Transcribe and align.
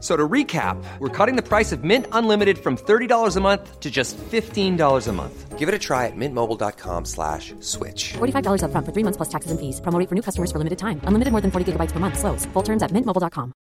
So 0.00 0.16
to 0.16 0.26
recap, 0.26 0.82
we're 0.98 1.10
cutting 1.10 1.36
the 1.36 1.42
price 1.42 1.72
of 1.72 1.84
Mint 1.84 2.06
Unlimited 2.12 2.58
from 2.58 2.76
$30 2.76 3.36
a 3.36 3.40
month 3.40 3.80
to 3.80 3.90
just 3.90 4.16
$15 4.16 5.08
a 5.08 5.12
month. 5.12 5.58
Give 5.58 5.68
it 5.68 5.74
a 5.74 5.78
try 5.78 6.06
at 6.06 6.16
mintmobile.com 6.16 7.04
slash 7.04 7.52
switch. 7.60 8.14
$45 8.14 8.62
upfront 8.64 8.86
for 8.86 8.92
three 8.92 9.04
months 9.04 9.18
plus 9.18 9.28
taxes 9.28 9.50
and 9.52 9.60
fees. 9.60 9.78
Promo 9.82 10.08
for 10.08 10.14
new 10.14 10.22
customers 10.22 10.50
for 10.50 10.56
limited 10.58 10.78
time. 10.78 11.02
Unlimited 11.04 11.32
more 11.32 11.42
than 11.42 11.50
40 11.50 11.72
gigabytes 11.72 11.92
per 11.92 12.00
month. 12.00 12.18
Slows. 12.18 12.46
Full 12.54 12.62
terms 12.62 12.82
at 12.82 12.92
mintmobile.com. 12.92 13.52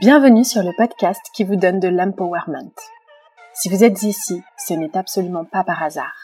Bienvenue 0.00 0.44
sur 0.44 0.62
le 0.62 0.70
podcast 0.76 1.20
qui 1.34 1.42
vous 1.42 1.56
donne 1.56 1.80
de 1.80 1.88
l'empowerment. 1.88 2.72
Si 3.52 3.68
vous 3.68 3.82
êtes 3.82 4.04
ici, 4.04 4.40
ce 4.56 4.74
n'est 4.74 4.96
absolument 4.96 5.44
pas 5.44 5.64
par 5.64 5.82
hasard. 5.82 6.14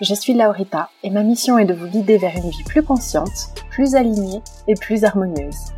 Je 0.00 0.14
suis 0.14 0.34
Laurita 0.34 0.90
et 1.04 1.10
ma 1.10 1.22
mission 1.22 1.58
est 1.58 1.66
de 1.66 1.74
vous 1.74 1.86
guider 1.86 2.18
vers 2.18 2.34
une 2.34 2.50
vie 2.50 2.64
plus 2.64 2.82
consciente, 2.82 3.54
plus 3.70 3.94
alignée 3.94 4.42
et 4.66 4.74
plus 4.74 5.04
harmonieuse. 5.04 5.72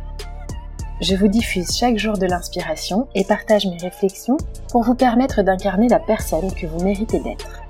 Je 1.01 1.15
vous 1.15 1.27
diffuse 1.27 1.75
chaque 1.75 1.97
jour 1.97 2.17
de 2.17 2.27
l'inspiration 2.27 3.07
et 3.15 3.25
partage 3.25 3.65
mes 3.65 3.77
réflexions 3.77 4.37
pour 4.71 4.83
vous 4.83 4.93
permettre 4.93 5.41
d'incarner 5.41 5.87
la 5.89 5.99
personne 5.99 6.53
que 6.53 6.67
vous 6.67 6.83
méritez 6.83 7.19
d'être. 7.19 7.63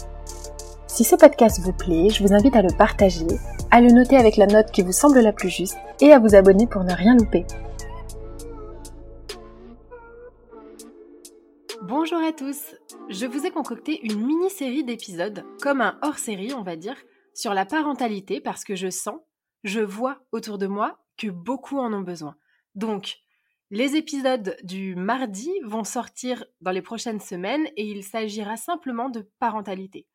Si 0.87 1.05
ce 1.05 1.15
podcast 1.15 1.61
vous 1.61 1.71
plaît, 1.71 2.09
je 2.09 2.21
vous 2.21 2.33
invite 2.33 2.55
à 2.55 2.61
le 2.61 2.75
partager, 2.77 3.25
à 3.71 3.79
le 3.79 3.91
noter 3.91 4.17
avec 4.17 4.35
la 4.35 4.45
note 4.45 4.71
qui 4.71 4.81
vous 4.81 4.91
semble 4.91 5.19
la 5.19 5.31
plus 5.31 5.49
juste 5.49 5.77
et 6.01 6.11
à 6.11 6.19
vous 6.19 6.35
abonner 6.35 6.67
pour 6.67 6.83
ne 6.83 6.93
rien 6.93 7.15
louper. 7.15 7.45
Bonjour 11.81 12.19
à 12.19 12.33
tous, 12.33 12.75
je 13.09 13.25
vous 13.25 13.45
ai 13.45 13.51
concocté 13.51 14.05
une 14.05 14.19
mini-série 14.19 14.83
d'épisodes, 14.83 15.45
comme 15.61 15.79
un 15.79 15.97
hors-série 16.01 16.53
on 16.53 16.63
va 16.63 16.75
dire, 16.75 16.97
sur 17.33 17.53
la 17.53 17.65
parentalité 17.65 18.41
parce 18.41 18.65
que 18.65 18.75
je 18.75 18.89
sens, 18.89 19.15
je 19.63 19.79
vois 19.79 20.19
autour 20.33 20.57
de 20.57 20.67
moi 20.67 20.97
que 21.17 21.29
beaucoup 21.29 21.79
en 21.79 21.93
ont 21.93 22.01
besoin. 22.01 22.35
Donc, 22.75 23.15
les 23.69 23.95
épisodes 23.95 24.55
du 24.63 24.95
mardi 24.95 25.51
vont 25.63 25.83
sortir 25.83 26.45
dans 26.61 26.71
les 26.71 26.81
prochaines 26.81 27.19
semaines 27.19 27.65
et 27.75 27.85
il 27.85 28.03
s'agira 28.03 28.55
simplement 28.55 29.09
de 29.09 29.27
parentalité. 29.39 30.07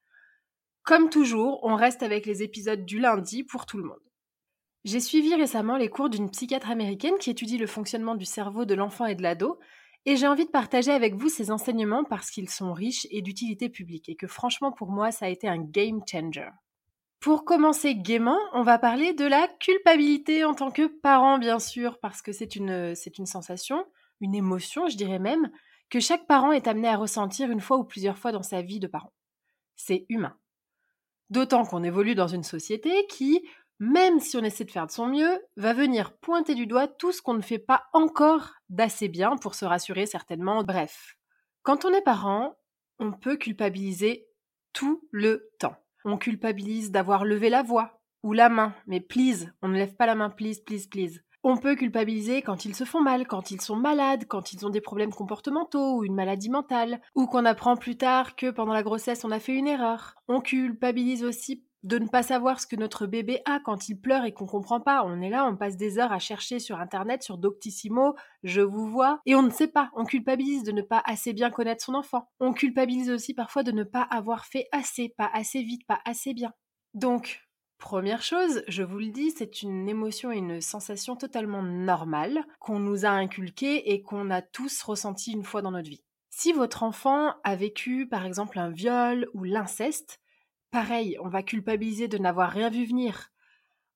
Comme 0.82 1.10
toujours, 1.10 1.60
on 1.64 1.74
reste 1.74 2.02
avec 2.02 2.24
les 2.24 2.42
épisodes 2.42 2.84
du 2.84 2.98
lundi 2.98 3.44
pour 3.44 3.66
tout 3.66 3.78
le 3.78 3.84
monde. 3.84 3.98
J'ai 4.84 5.00
suivi 5.00 5.34
récemment 5.34 5.76
les 5.76 5.90
cours 5.90 6.08
d'une 6.08 6.30
psychiatre 6.30 6.70
américaine 6.70 7.18
qui 7.18 7.30
étudie 7.30 7.58
le 7.58 7.66
fonctionnement 7.66 8.14
du 8.14 8.24
cerveau 8.24 8.64
de 8.64 8.74
l'enfant 8.74 9.06
et 9.06 9.14
de 9.14 9.22
l'ado, 9.22 9.58
et 10.06 10.16
j'ai 10.16 10.28
envie 10.28 10.46
de 10.46 10.50
partager 10.50 10.92
avec 10.92 11.14
vous 11.14 11.28
ces 11.28 11.50
enseignements 11.50 12.04
parce 12.04 12.30
qu'ils 12.30 12.48
sont 12.48 12.72
riches 12.72 13.06
et 13.10 13.20
d'utilité 13.20 13.68
publique, 13.68 14.08
et 14.08 14.16
que 14.16 14.26
franchement 14.26 14.72
pour 14.72 14.90
moi 14.90 15.10
ça 15.10 15.26
a 15.26 15.28
été 15.28 15.48
un 15.48 15.58
game 15.58 16.00
changer. 16.10 16.48
Pour 17.20 17.44
commencer 17.44 17.96
gaiement, 17.96 18.38
on 18.52 18.62
va 18.62 18.78
parler 18.78 19.12
de 19.12 19.24
la 19.24 19.48
culpabilité 19.48 20.44
en 20.44 20.54
tant 20.54 20.70
que 20.70 20.86
parent, 20.86 21.38
bien 21.38 21.58
sûr, 21.58 21.98
parce 21.98 22.22
que 22.22 22.30
c'est 22.30 22.54
une, 22.54 22.94
sensation, 23.26 23.84
une 24.20 24.36
émotion, 24.36 24.86
je 24.88 24.96
dirais 24.96 25.18
même, 25.18 25.50
que 25.90 25.98
chaque 25.98 26.28
parent 26.28 26.52
est 26.52 26.68
amené 26.68 26.86
à 26.86 26.96
ressentir 26.96 27.50
une 27.50 27.60
fois 27.60 27.78
ou 27.78 27.84
plusieurs 27.84 28.18
fois 28.18 28.30
dans 28.30 28.44
sa 28.44 28.62
vie 28.62 28.78
de 28.78 28.86
parent. 28.86 29.12
C'est 29.74 30.06
humain. 30.08 30.36
D'autant 31.28 31.64
qu'on 31.64 31.82
évolue 31.82 32.14
dans 32.14 32.28
une 32.28 32.44
société 32.44 33.06
qui, 33.08 33.44
même 33.80 34.20
si 34.20 34.36
on 34.36 34.44
essaie 34.44 34.64
de 34.64 34.70
faire 34.70 34.86
de 34.86 34.92
son 34.92 35.08
mieux, 35.08 35.40
va 35.56 35.72
venir 35.72 36.16
pointer 36.18 36.54
du 36.54 36.68
doigt 36.68 36.86
tout 36.86 37.10
ce 37.10 37.20
qu'on 37.20 37.34
ne 37.34 37.42
fait 37.42 37.58
pas 37.58 37.86
encore 37.92 38.52
d'assez 38.68 39.08
bien 39.08 39.36
pour 39.36 39.56
se 39.56 39.64
rassurer 39.64 40.06
certainement. 40.06 40.62
Bref, 40.62 41.16
quand 41.62 41.84
on 41.84 41.92
est 41.92 42.02
parent, 42.02 42.56
on 43.00 43.10
peut 43.10 43.36
culpabiliser 43.36 44.28
tout 44.72 45.02
le 45.10 45.50
temps 45.58 45.76
on 46.08 46.18
culpabilise 46.18 46.90
d'avoir 46.90 47.24
levé 47.24 47.48
la 47.48 47.62
voix 47.62 48.00
ou 48.22 48.32
la 48.32 48.48
main, 48.48 48.74
mais 48.86 49.00
please, 49.00 49.52
on 49.62 49.68
ne 49.68 49.76
lève 49.76 49.94
pas 49.94 50.06
la 50.06 50.14
main, 50.14 50.30
please, 50.30 50.60
please, 50.64 50.88
please. 50.88 51.22
On 51.44 51.56
peut 51.56 51.76
culpabiliser 51.76 52.42
quand 52.42 52.64
ils 52.64 52.74
se 52.74 52.84
font 52.84 53.00
mal, 53.00 53.26
quand 53.26 53.52
ils 53.52 53.60
sont 53.60 53.76
malades, 53.76 54.24
quand 54.26 54.52
ils 54.52 54.66
ont 54.66 54.70
des 54.70 54.80
problèmes 54.80 55.12
comportementaux 55.12 55.98
ou 55.98 56.04
une 56.04 56.14
maladie 56.14 56.50
mentale, 56.50 57.00
ou 57.14 57.26
qu'on 57.26 57.44
apprend 57.44 57.76
plus 57.76 57.96
tard 57.96 58.34
que 58.34 58.50
pendant 58.50 58.72
la 58.72 58.82
grossesse 58.82 59.24
on 59.24 59.30
a 59.30 59.38
fait 59.38 59.54
une 59.54 59.68
erreur. 59.68 60.16
On 60.26 60.40
culpabilise 60.40 61.22
aussi 61.22 61.64
de 61.82 61.98
ne 61.98 62.08
pas 62.08 62.22
savoir 62.22 62.60
ce 62.60 62.66
que 62.66 62.76
notre 62.76 63.06
bébé 63.06 63.40
a 63.44 63.60
quand 63.60 63.88
il 63.88 64.00
pleure 64.00 64.24
et 64.24 64.32
qu'on 64.32 64.46
comprend 64.46 64.80
pas. 64.80 65.04
On 65.04 65.20
est 65.20 65.30
là, 65.30 65.46
on 65.46 65.56
passe 65.56 65.76
des 65.76 65.98
heures 65.98 66.12
à 66.12 66.18
chercher 66.18 66.58
sur 66.58 66.80
internet, 66.80 67.22
sur 67.22 67.38
Doctissimo, 67.38 68.14
je 68.42 68.60
vous 68.60 68.88
vois, 68.88 69.20
et 69.26 69.34
on 69.34 69.42
ne 69.42 69.50
sait 69.50 69.68
pas. 69.68 69.90
On 69.94 70.04
culpabilise 70.04 70.64
de 70.64 70.72
ne 70.72 70.82
pas 70.82 71.02
assez 71.04 71.32
bien 71.32 71.50
connaître 71.50 71.84
son 71.84 71.94
enfant. 71.94 72.28
On 72.40 72.52
culpabilise 72.52 73.10
aussi 73.10 73.34
parfois 73.34 73.62
de 73.62 73.72
ne 73.72 73.84
pas 73.84 74.02
avoir 74.02 74.44
fait 74.44 74.66
assez, 74.72 75.08
pas 75.08 75.30
assez 75.32 75.62
vite, 75.62 75.86
pas 75.86 76.00
assez 76.04 76.34
bien. 76.34 76.52
Donc, 76.94 77.42
Première 77.78 78.22
chose, 78.22 78.64
je 78.66 78.82
vous 78.82 78.98
le 78.98 79.10
dis, 79.10 79.30
c'est 79.30 79.62
une 79.62 79.88
émotion 79.88 80.32
et 80.32 80.38
une 80.38 80.60
sensation 80.60 81.14
totalement 81.14 81.62
normale 81.62 82.44
qu'on 82.58 82.80
nous 82.80 83.06
a 83.06 83.10
inculquée 83.10 83.92
et 83.92 84.02
qu'on 84.02 84.30
a 84.30 84.42
tous 84.42 84.82
ressenti 84.82 85.30
une 85.30 85.44
fois 85.44 85.62
dans 85.62 85.70
notre 85.70 85.88
vie. 85.88 86.02
Si 86.28 86.52
votre 86.52 86.82
enfant 86.82 87.34
a 87.44 87.54
vécu 87.54 88.08
par 88.08 88.26
exemple 88.26 88.58
un 88.58 88.70
viol 88.70 89.28
ou 89.32 89.44
l'inceste, 89.44 90.20
pareil, 90.70 91.16
on 91.20 91.28
va 91.28 91.42
culpabiliser 91.42 92.08
de 92.08 92.18
n'avoir 92.18 92.50
rien 92.50 92.70
vu 92.70 92.84
venir. 92.84 93.30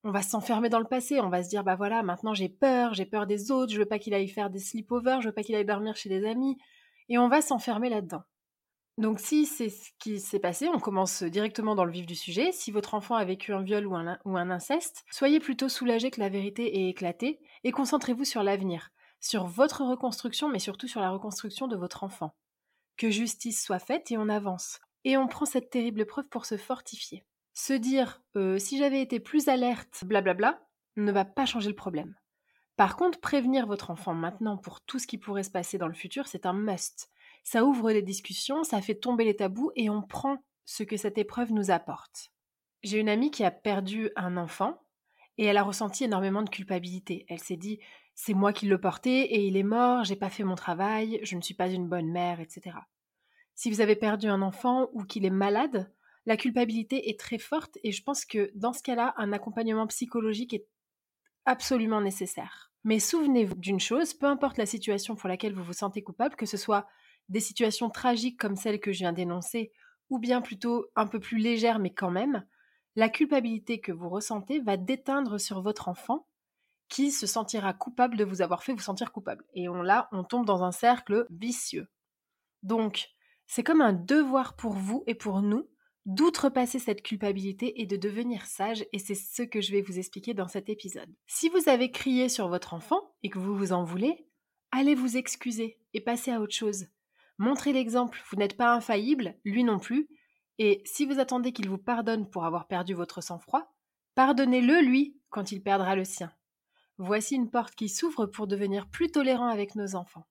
On 0.04 0.10
va 0.10 0.22
s'enfermer 0.22 0.68
dans 0.68 0.80
le 0.80 0.86
passé, 0.86 1.20
on 1.20 1.28
va 1.28 1.44
se 1.44 1.48
dire 1.48 1.62
bah 1.62 1.76
voilà, 1.76 2.02
maintenant 2.02 2.34
j'ai 2.34 2.48
peur, 2.48 2.92
j'ai 2.94 3.06
peur 3.06 3.26
des 3.26 3.52
autres, 3.52 3.72
je 3.72 3.78
veux 3.78 3.86
pas 3.86 4.00
qu'il 4.00 4.14
aille 4.14 4.28
faire 4.28 4.50
des 4.50 4.58
sleepovers, 4.58 5.20
je 5.20 5.28
veux 5.28 5.34
pas 5.34 5.42
qu'il 5.42 5.54
aille 5.54 5.64
dormir 5.64 5.94
chez 5.96 6.08
des 6.08 6.26
amis 6.26 6.58
et 7.08 7.18
on 7.18 7.28
va 7.28 7.40
s'enfermer 7.40 7.88
là-dedans. 7.88 8.24
Donc 8.98 9.20
si 9.20 9.46
c'est 9.46 9.70
ce 9.70 9.90
qui 9.98 10.20
s'est 10.20 10.38
passé, 10.38 10.68
on 10.68 10.78
commence 10.78 11.22
directement 11.22 11.74
dans 11.74 11.84
le 11.84 11.92
vif 11.92 12.04
du 12.04 12.14
sujet. 12.14 12.52
Si 12.52 12.70
votre 12.70 12.94
enfant 12.94 13.14
a 13.14 13.24
vécu 13.24 13.52
un 13.52 13.62
viol 13.62 13.86
ou 13.86 13.94
un, 13.94 14.18
ou 14.24 14.36
un 14.36 14.50
inceste, 14.50 15.04
soyez 15.10 15.40
plutôt 15.40 15.68
soulagé 15.68 16.10
que 16.10 16.20
la 16.20 16.28
vérité 16.28 16.78
ait 16.78 16.90
éclaté 16.90 17.40
et 17.64 17.72
concentrez-vous 17.72 18.24
sur 18.24 18.42
l'avenir, 18.42 18.90
sur 19.20 19.46
votre 19.46 19.84
reconstruction, 19.84 20.48
mais 20.48 20.58
surtout 20.58 20.88
sur 20.88 21.00
la 21.00 21.10
reconstruction 21.10 21.68
de 21.68 21.76
votre 21.76 22.04
enfant. 22.04 22.34
Que 22.96 23.10
justice 23.10 23.64
soit 23.64 23.78
faite 23.78 24.10
et 24.10 24.18
on 24.18 24.28
avance. 24.28 24.80
Et 25.04 25.16
on 25.16 25.26
prend 25.26 25.44
cette 25.44 25.70
terrible 25.70 26.06
preuve 26.06 26.28
pour 26.28 26.46
se 26.46 26.56
fortifier. 26.56 27.24
Se 27.54 27.72
dire 27.72 28.22
euh, 28.36 28.58
si 28.58 28.78
j'avais 28.78 29.02
été 29.02 29.20
plus 29.20 29.48
alerte, 29.48 30.04
blablabla, 30.04 30.62
ne 30.96 31.12
va 31.12 31.24
pas 31.24 31.46
changer 31.46 31.68
le 31.68 31.74
problème. 31.74 32.14
Par 32.76 32.96
contre, 32.96 33.20
prévenir 33.20 33.66
votre 33.66 33.90
enfant 33.90 34.14
maintenant 34.14 34.56
pour 34.56 34.80
tout 34.80 34.98
ce 34.98 35.06
qui 35.06 35.18
pourrait 35.18 35.42
se 35.42 35.50
passer 35.50 35.78
dans 35.78 35.88
le 35.88 35.94
futur, 35.94 36.26
c'est 36.26 36.46
un 36.46 36.54
must. 36.54 37.10
Ça 37.44 37.64
ouvre 37.64 37.92
des 37.92 38.02
discussions, 38.02 38.64
ça 38.64 38.80
fait 38.80 38.94
tomber 38.94 39.24
les 39.24 39.36
tabous 39.36 39.72
et 39.76 39.90
on 39.90 40.02
prend 40.02 40.38
ce 40.64 40.82
que 40.82 40.96
cette 40.96 41.18
épreuve 41.18 41.52
nous 41.52 41.70
apporte. 41.70 42.30
J'ai 42.82 42.98
une 42.98 43.08
amie 43.08 43.30
qui 43.30 43.44
a 43.44 43.50
perdu 43.50 44.10
un 44.16 44.36
enfant 44.36 44.82
et 45.38 45.44
elle 45.44 45.56
a 45.56 45.62
ressenti 45.62 46.04
énormément 46.04 46.42
de 46.42 46.50
culpabilité. 46.50 47.26
Elle 47.28 47.40
s'est 47.40 47.56
dit 47.56 47.78
c'est 48.14 48.34
moi 48.34 48.52
qui 48.52 48.66
le 48.66 48.80
portais 48.80 49.22
et 49.22 49.46
il 49.46 49.56
est 49.56 49.62
mort, 49.62 50.04
j'ai 50.04 50.16
pas 50.16 50.30
fait 50.30 50.44
mon 50.44 50.54
travail, 50.54 51.20
je 51.22 51.36
ne 51.36 51.42
suis 51.42 51.54
pas 51.54 51.68
une 51.68 51.88
bonne 51.88 52.10
mère, 52.10 52.40
etc. 52.40 52.76
Si 53.62 53.70
vous 53.70 53.80
avez 53.80 53.94
perdu 53.94 54.26
un 54.26 54.42
enfant 54.42 54.88
ou 54.92 55.04
qu'il 55.04 55.24
est 55.24 55.30
malade, 55.30 55.88
la 56.26 56.36
culpabilité 56.36 57.10
est 57.10 57.20
très 57.20 57.38
forte 57.38 57.78
et 57.84 57.92
je 57.92 58.02
pense 58.02 58.24
que 58.24 58.50
dans 58.56 58.72
ce 58.72 58.82
cas-là, 58.82 59.14
un 59.18 59.32
accompagnement 59.32 59.86
psychologique 59.86 60.52
est 60.52 60.66
absolument 61.44 62.00
nécessaire. 62.00 62.72
Mais 62.82 62.98
souvenez-vous 62.98 63.54
d'une 63.54 63.78
chose, 63.78 64.14
peu 64.14 64.26
importe 64.26 64.58
la 64.58 64.66
situation 64.66 65.14
pour 65.14 65.28
laquelle 65.28 65.54
vous 65.54 65.62
vous 65.62 65.72
sentez 65.74 66.02
coupable, 66.02 66.34
que 66.34 66.44
ce 66.44 66.56
soit 66.56 66.88
des 67.28 67.38
situations 67.38 67.88
tragiques 67.88 68.36
comme 68.36 68.56
celle 68.56 68.80
que 68.80 68.90
je 68.90 68.98
viens 68.98 69.12
d'énoncer, 69.12 69.70
ou 70.10 70.18
bien 70.18 70.40
plutôt 70.40 70.88
un 70.96 71.06
peu 71.06 71.20
plus 71.20 71.38
légères 71.38 71.78
mais 71.78 71.94
quand 71.94 72.10
même, 72.10 72.44
la 72.96 73.08
culpabilité 73.08 73.80
que 73.80 73.92
vous 73.92 74.08
ressentez 74.08 74.58
va 74.58 74.76
déteindre 74.76 75.38
sur 75.38 75.62
votre 75.62 75.88
enfant 75.88 76.26
qui 76.88 77.12
se 77.12 77.28
sentira 77.28 77.74
coupable 77.74 78.16
de 78.16 78.24
vous 78.24 78.42
avoir 78.42 78.64
fait 78.64 78.72
vous 78.72 78.80
sentir 78.80 79.12
coupable. 79.12 79.44
Et 79.54 79.68
on, 79.68 79.82
là, 79.82 80.08
on 80.10 80.24
tombe 80.24 80.46
dans 80.46 80.64
un 80.64 80.72
cercle 80.72 81.28
vicieux. 81.30 81.86
Donc, 82.64 83.14
c'est 83.46 83.62
comme 83.62 83.80
un 83.80 83.92
devoir 83.92 84.56
pour 84.56 84.72
vous 84.72 85.04
et 85.06 85.14
pour 85.14 85.42
nous 85.42 85.68
d'outrepasser 86.04 86.78
cette 86.78 87.02
culpabilité 87.02 87.80
et 87.80 87.86
de 87.86 87.96
devenir 87.96 88.46
sage, 88.46 88.84
et 88.92 88.98
c'est 88.98 89.14
ce 89.14 89.42
que 89.42 89.60
je 89.60 89.70
vais 89.70 89.82
vous 89.82 89.98
expliquer 89.98 90.34
dans 90.34 90.48
cet 90.48 90.68
épisode. 90.68 91.08
Si 91.26 91.48
vous 91.48 91.68
avez 91.68 91.90
crié 91.90 92.28
sur 92.28 92.48
votre 92.48 92.74
enfant 92.74 93.14
et 93.22 93.30
que 93.30 93.38
vous 93.38 93.56
vous 93.56 93.72
en 93.72 93.84
voulez, 93.84 94.26
allez 94.72 94.94
vous 94.94 95.16
excuser 95.16 95.78
et 95.94 96.00
passez 96.00 96.32
à 96.32 96.40
autre 96.40 96.54
chose. 96.54 96.86
Montrez 97.38 97.72
l'exemple, 97.72 98.20
vous 98.30 98.36
n'êtes 98.36 98.56
pas 98.56 98.74
infaillible, 98.74 99.36
lui 99.44 99.64
non 99.64 99.78
plus, 99.78 100.08
et 100.58 100.82
si 100.84 101.06
vous 101.06 101.18
attendez 101.18 101.52
qu'il 101.52 101.68
vous 101.68 101.78
pardonne 101.78 102.28
pour 102.28 102.44
avoir 102.44 102.66
perdu 102.66 102.94
votre 102.94 103.20
sang-froid, 103.20 103.74
pardonnez-le 104.14 104.80
lui 104.80 105.20
quand 105.30 105.52
il 105.52 105.62
perdra 105.62 105.96
le 105.96 106.04
sien. 106.04 106.32
Voici 106.98 107.34
une 107.34 107.50
porte 107.50 107.74
qui 107.74 107.88
s'ouvre 107.88 108.26
pour 108.26 108.46
devenir 108.46 108.88
plus 108.88 109.10
tolérant 109.10 109.48
avec 109.48 109.74
nos 109.74 109.94
enfants. 109.94 110.26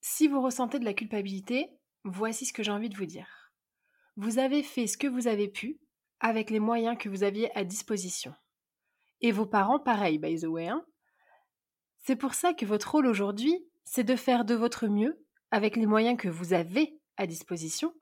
Si 0.00 0.26
vous 0.26 0.42
ressentez 0.42 0.78
de 0.78 0.84
la 0.84 0.94
culpabilité, 0.94 1.70
voici 2.04 2.46
ce 2.46 2.52
que 2.52 2.62
j'ai 2.62 2.70
envie 2.70 2.88
de 2.88 2.96
vous 2.96 3.06
dire. 3.06 3.52
Vous 4.16 4.38
avez 4.38 4.62
fait 4.62 4.86
ce 4.86 4.98
que 4.98 5.06
vous 5.06 5.26
avez 5.26 5.48
pu 5.48 5.80
avec 6.20 6.50
les 6.50 6.60
moyens 6.60 6.96
que 6.98 7.08
vous 7.08 7.22
aviez 7.22 7.56
à 7.56 7.64
disposition. 7.64 8.34
Et 9.20 9.32
vos 9.32 9.46
parents, 9.46 9.78
pareil, 9.78 10.18
by 10.18 10.38
the 10.38 10.44
way. 10.44 10.68
Hein. 10.68 10.84
c'est 11.98 12.16
pour 12.16 12.34
ça 12.34 12.52
que 12.52 12.66
votre 12.66 12.92
rôle 12.92 13.06
aujourd'hui, 13.06 13.66
c'est 13.84 14.04
de 14.04 14.16
faire 14.16 14.44
de 14.44 14.54
votre 14.54 14.86
mieux 14.88 15.24
avec 15.50 15.76
les 15.76 15.86
moyens 15.86 16.16
que 16.18 16.28
vous 16.28 16.52
avez 16.52 16.98
à 17.16 17.26
disposition. 17.26 17.94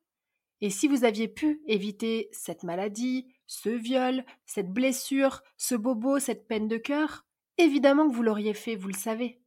Et 0.60 0.70
si 0.70 0.88
vous 0.88 1.04
aviez 1.04 1.28
pu 1.28 1.62
éviter 1.66 2.28
cette 2.32 2.62
maladie, 2.62 3.34
ce 3.46 3.70
viol, 3.70 4.24
cette 4.44 4.70
blessure, 4.70 5.42
ce 5.56 5.74
bobo, 5.74 6.18
cette 6.18 6.46
peine 6.46 6.68
de 6.68 6.76
cœur, 6.76 7.26
évidemment 7.56 8.08
que 8.08 8.14
vous 8.14 8.22
l'auriez 8.22 8.54
fait, 8.54 8.76
vous 8.76 8.88
le 8.88 8.94
savez. 8.94 9.40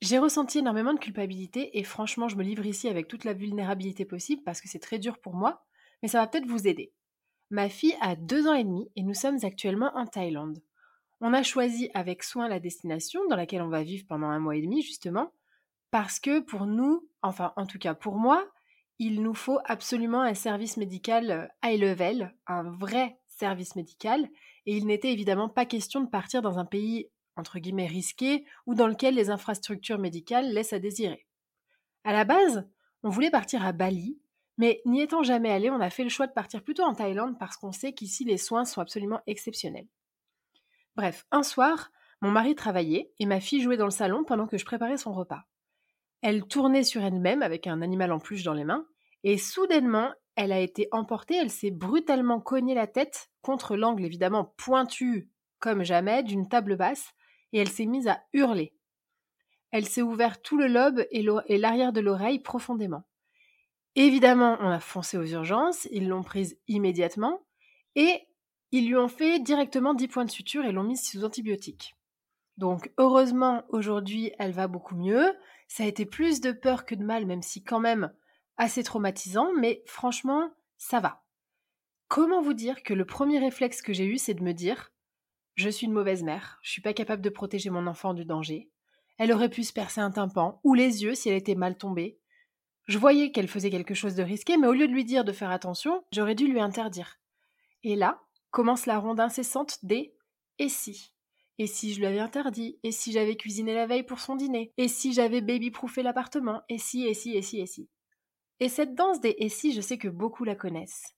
J'ai 0.00 0.18
ressenti 0.18 0.58
énormément 0.58 0.94
de 0.94 0.98
culpabilité 0.98 1.78
et 1.78 1.84
franchement, 1.84 2.28
je 2.28 2.36
me 2.36 2.42
livre 2.42 2.64
ici 2.64 2.88
avec 2.88 3.06
toute 3.06 3.24
la 3.24 3.34
vulnérabilité 3.34 4.06
possible 4.06 4.42
parce 4.42 4.62
que 4.62 4.68
c'est 4.68 4.78
très 4.78 4.98
dur 4.98 5.18
pour 5.18 5.34
moi, 5.34 5.62
mais 6.02 6.08
ça 6.08 6.20
va 6.20 6.26
peut-être 6.26 6.46
vous 6.46 6.66
aider. 6.66 6.92
Ma 7.50 7.68
fille 7.68 7.96
a 8.00 8.16
deux 8.16 8.46
ans 8.46 8.54
et 8.54 8.64
demi 8.64 8.90
et 8.96 9.02
nous 9.02 9.12
sommes 9.12 9.38
actuellement 9.42 9.90
en 9.94 10.06
Thaïlande. 10.06 10.62
On 11.20 11.34
a 11.34 11.42
choisi 11.42 11.90
avec 11.92 12.22
soin 12.22 12.48
la 12.48 12.60
destination 12.60 13.20
dans 13.28 13.36
laquelle 13.36 13.60
on 13.60 13.68
va 13.68 13.82
vivre 13.82 14.06
pendant 14.08 14.28
un 14.28 14.38
mois 14.38 14.56
et 14.56 14.62
demi 14.62 14.80
justement, 14.80 15.32
parce 15.90 16.18
que 16.18 16.40
pour 16.40 16.66
nous, 16.66 17.06
enfin 17.20 17.52
en 17.56 17.66
tout 17.66 17.78
cas 17.78 17.94
pour 17.94 18.16
moi, 18.16 18.48
il 18.98 19.22
nous 19.22 19.34
faut 19.34 19.58
absolument 19.64 20.22
un 20.22 20.34
service 20.34 20.78
médical 20.78 21.30
euh, 21.30 21.46
high 21.64 21.80
level, 21.80 22.34
un 22.46 22.62
vrai 22.62 23.18
service 23.26 23.76
médical, 23.76 24.28
et 24.66 24.76
il 24.76 24.86
n'était 24.86 25.12
évidemment 25.12 25.48
pas 25.48 25.66
question 25.66 26.00
de 26.00 26.08
partir 26.08 26.42
dans 26.42 26.58
un 26.58 26.64
pays 26.64 27.10
entre 27.40 27.58
guillemets 27.58 27.86
risqué 27.86 28.44
ou 28.66 28.74
dans 28.74 28.86
lequel 28.86 29.14
les 29.14 29.30
infrastructures 29.30 29.98
médicales 29.98 30.52
laissent 30.52 30.72
à 30.72 30.78
désirer. 30.78 31.26
À 32.04 32.12
la 32.12 32.24
base, 32.24 32.68
on 33.02 33.08
voulait 33.08 33.30
partir 33.30 33.64
à 33.64 33.72
Bali, 33.72 34.20
mais 34.58 34.80
n'y 34.84 35.00
étant 35.00 35.22
jamais 35.22 35.50
allé, 35.50 35.70
on 35.70 35.80
a 35.80 35.90
fait 35.90 36.04
le 36.04 36.10
choix 36.10 36.26
de 36.26 36.32
partir 36.32 36.62
plutôt 36.62 36.84
en 36.84 36.94
Thaïlande 36.94 37.38
parce 37.38 37.56
qu'on 37.56 37.72
sait 37.72 37.92
qu'ici 37.92 38.24
les 38.24 38.36
soins 38.36 38.64
sont 38.64 38.80
absolument 38.80 39.20
exceptionnels. 39.26 39.88
Bref, 40.96 41.26
un 41.30 41.42
soir, 41.42 41.90
mon 42.20 42.30
mari 42.30 42.54
travaillait 42.54 43.10
et 43.18 43.26
ma 43.26 43.40
fille 43.40 43.62
jouait 43.62 43.78
dans 43.78 43.86
le 43.86 43.90
salon 43.90 44.22
pendant 44.24 44.46
que 44.46 44.58
je 44.58 44.64
préparais 44.64 44.98
son 44.98 45.12
repas. 45.12 45.44
Elle 46.20 46.46
tournait 46.46 46.84
sur 46.84 47.02
elle-même 47.02 47.42
avec 47.42 47.66
un 47.66 47.80
animal 47.80 48.12
en 48.12 48.18
peluche 48.18 48.42
dans 48.42 48.52
les 48.52 48.64
mains, 48.64 48.86
et 49.24 49.38
soudainement, 49.38 50.12
elle 50.36 50.52
a 50.52 50.60
été 50.60 50.88
emportée, 50.92 51.36
elle 51.36 51.50
s'est 51.50 51.70
brutalement 51.70 52.40
cogné 52.40 52.74
la 52.74 52.86
tête 52.86 53.30
contre 53.42 53.76
l'angle 53.76 54.04
évidemment 54.04 54.54
pointu 54.56 55.30
comme 55.58 55.84
jamais 55.84 56.22
d'une 56.22 56.48
table 56.48 56.76
basse, 56.76 57.12
et 57.52 57.58
elle 57.58 57.70
s'est 57.70 57.86
mise 57.86 58.08
à 58.08 58.22
hurler. 58.32 58.74
Elle 59.70 59.86
s'est 59.86 60.02
ouvert 60.02 60.42
tout 60.42 60.58
le 60.58 60.66
lobe 60.66 61.04
et 61.10 61.58
l'arrière 61.58 61.92
de 61.92 62.00
l'oreille 62.00 62.40
profondément. 62.40 63.04
Évidemment, 63.96 64.56
on 64.60 64.68
a 64.68 64.80
foncé 64.80 65.16
aux 65.16 65.26
urgences, 65.26 65.88
ils 65.90 66.08
l'ont 66.08 66.22
prise 66.22 66.58
immédiatement 66.68 67.44
et 67.96 68.26
ils 68.72 68.86
lui 68.86 68.96
ont 68.96 69.08
fait 69.08 69.40
directement 69.40 69.94
10 69.94 70.08
points 70.08 70.24
de 70.24 70.30
suture 70.30 70.64
et 70.64 70.72
l'ont 70.72 70.84
mise 70.84 71.08
sous 71.08 71.24
antibiotiques. 71.24 71.96
Donc 72.56 72.92
heureusement, 72.98 73.64
aujourd'hui, 73.68 74.32
elle 74.38 74.52
va 74.52 74.68
beaucoup 74.68 74.94
mieux. 74.94 75.34
Ça 75.66 75.84
a 75.84 75.86
été 75.86 76.04
plus 76.04 76.40
de 76.40 76.52
peur 76.52 76.84
que 76.84 76.94
de 76.94 77.04
mal, 77.04 77.26
même 77.26 77.42
si 77.42 77.64
quand 77.64 77.80
même 77.80 78.12
assez 78.56 78.82
traumatisant, 78.82 79.52
mais 79.58 79.82
franchement, 79.86 80.50
ça 80.76 81.00
va. 81.00 81.24
Comment 82.08 82.42
vous 82.42 82.54
dire 82.54 82.82
que 82.82 82.92
le 82.92 83.04
premier 83.04 83.38
réflexe 83.38 83.82
que 83.82 83.92
j'ai 83.92 84.04
eu, 84.04 84.18
c'est 84.18 84.34
de 84.34 84.42
me 84.42 84.52
dire 84.52 84.92
je 85.60 85.70
suis 85.70 85.86
une 85.86 85.92
mauvaise 85.92 86.22
mère, 86.22 86.58
je 86.62 86.70
suis 86.70 86.82
pas 86.82 86.92
capable 86.94 87.22
de 87.22 87.30
protéger 87.30 87.70
mon 87.70 87.86
enfant 87.86 88.14
du 88.14 88.24
danger. 88.24 88.70
Elle 89.18 89.32
aurait 89.32 89.50
pu 89.50 89.62
se 89.62 89.72
percer 89.72 90.00
un 90.00 90.10
tympan 90.10 90.60
ou 90.64 90.74
les 90.74 91.02
yeux 91.02 91.14
si 91.14 91.28
elle 91.28 91.36
était 91.36 91.54
mal 91.54 91.76
tombée. 91.76 92.18
Je 92.86 92.98
voyais 92.98 93.30
qu'elle 93.30 93.48
faisait 93.48 93.70
quelque 93.70 93.94
chose 93.94 94.14
de 94.14 94.22
risqué, 94.22 94.56
mais 94.56 94.66
au 94.66 94.72
lieu 94.72 94.88
de 94.88 94.92
lui 94.92 95.04
dire 95.04 95.24
de 95.24 95.32
faire 95.32 95.50
attention, 95.50 96.02
j'aurais 96.12 96.34
dû 96.34 96.46
lui 96.46 96.60
interdire. 96.60 97.20
Et 97.84 97.96
là 97.96 98.20
commence 98.50 98.86
la 98.86 98.98
ronde 98.98 99.20
incessante 99.20 99.78
des 99.84 100.14
et 100.58 100.68
si? 100.68 101.12
Et 101.58 101.66
si 101.66 101.92
je 101.92 101.98
lui 101.98 102.06
avais 102.06 102.18
interdit? 102.18 102.78
Et 102.82 102.90
si 102.90 103.12
j'avais 103.12 103.36
cuisiné 103.36 103.74
la 103.74 103.86
veille 103.86 104.02
pour 104.02 104.20
son 104.20 104.34
dîner? 104.34 104.72
Et 104.78 104.88
si 104.88 105.12
j'avais 105.12 105.42
baby-proofé 105.42 106.02
l'appartement? 106.02 106.62
Et 106.68 106.78
si, 106.78 107.06
et 107.06 107.14
si, 107.14 107.36
et 107.36 107.42
si, 107.42 107.60
et 107.60 107.66
si? 107.66 107.88
Et 108.60 108.68
cette 108.68 108.94
danse 108.94 109.20
des 109.20 109.36
et 109.38 109.48
si, 109.48 109.72
je 109.72 109.80
sais 109.80 109.98
que 109.98 110.08
beaucoup 110.08 110.44
la 110.44 110.54
connaissent. 110.54 111.14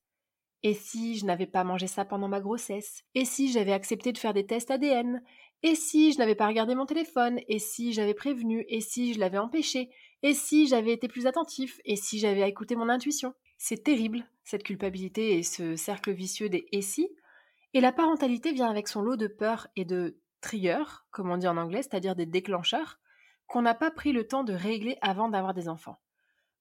Et 0.62 0.74
si 0.74 1.18
je 1.18 1.24
n'avais 1.24 1.46
pas 1.46 1.64
mangé 1.64 1.86
ça 1.86 2.04
pendant 2.04 2.28
ma 2.28 2.40
grossesse? 2.40 3.02
Et 3.14 3.24
si 3.24 3.50
j'avais 3.50 3.72
accepté 3.72 4.12
de 4.12 4.18
faire 4.18 4.34
des 4.34 4.46
tests 4.46 4.70
ADN 4.70 5.22
Et 5.62 5.74
si 5.74 6.12
je 6.12 6.18
n'avais 6.18 6.34
pas 6.34 6.46
regardé 6.46 6.74
mon 6.74 6.86
téléphone? 6.86 7.40
Et 7.48 7.58
si 7.58 7.92
j'avais 7.92 8.14
prévenu? 8.14 8.64
Et 8.68 8.80
si 8.80 9.14
je 9.14 9.20
l'avais 9.20 9.38
empêché? 9.38 9.90
Et 10.22 10.34
si 10.34 10.66
j'avais 10.68 10.92
été 10.92 11.08
plus 11.08 11.26
attentif? 11.26 11.80
Et 11.84 11.96
si 11.96 12.18
j'avais 12.18 12.48
écouté 12.48 12.76
mon 12.76 12.88
intuition? 12.88 13.34
C'est 13.58 13.82
terrible, 13.82 14.24
cette 14.44 14.62
culpabilité 14.62 15.38
et 15.38 15.42
ce 15.42 15.76
cercle 15.76 16.12
vicieux 16.12 16.48
des 16.48 16.66
et 16.72 16.82
si. 16.82 17.08
Et 17.74 17.80
la 17.80 17.92
parentalité 17.92 18.52
vient 18.52 18.68
avec 18.68 18.88
son 18.88 19.02
lot 19.02 19.16
de 19.16 19.28
peur 19.28 19.68
et 19.76 19.84
de 19.84 20.20
triggers, 20.40 21.04
comme 21.10 21.30
on 21.30 21.36
dit 21.36 21.48
en 21.48 21.56
anglais, 21.56 21.82
c'est-à-dire 21.82 22.16
des 22.16 22.26
déclencheurs, 22.26 22.98
qu'on 23.46 23.62
n'a 23.62 23.74
pas 23.74 23.90
pris 23.90 24.12
le 24.12 24.26
temps 24.26 24.44
de 24.44 24.52
régler 24.52 24.98
avant 25.00 25.28
d'avoir 25.28 25.54
des 25.54 25.68
enfants. 25.68 25.98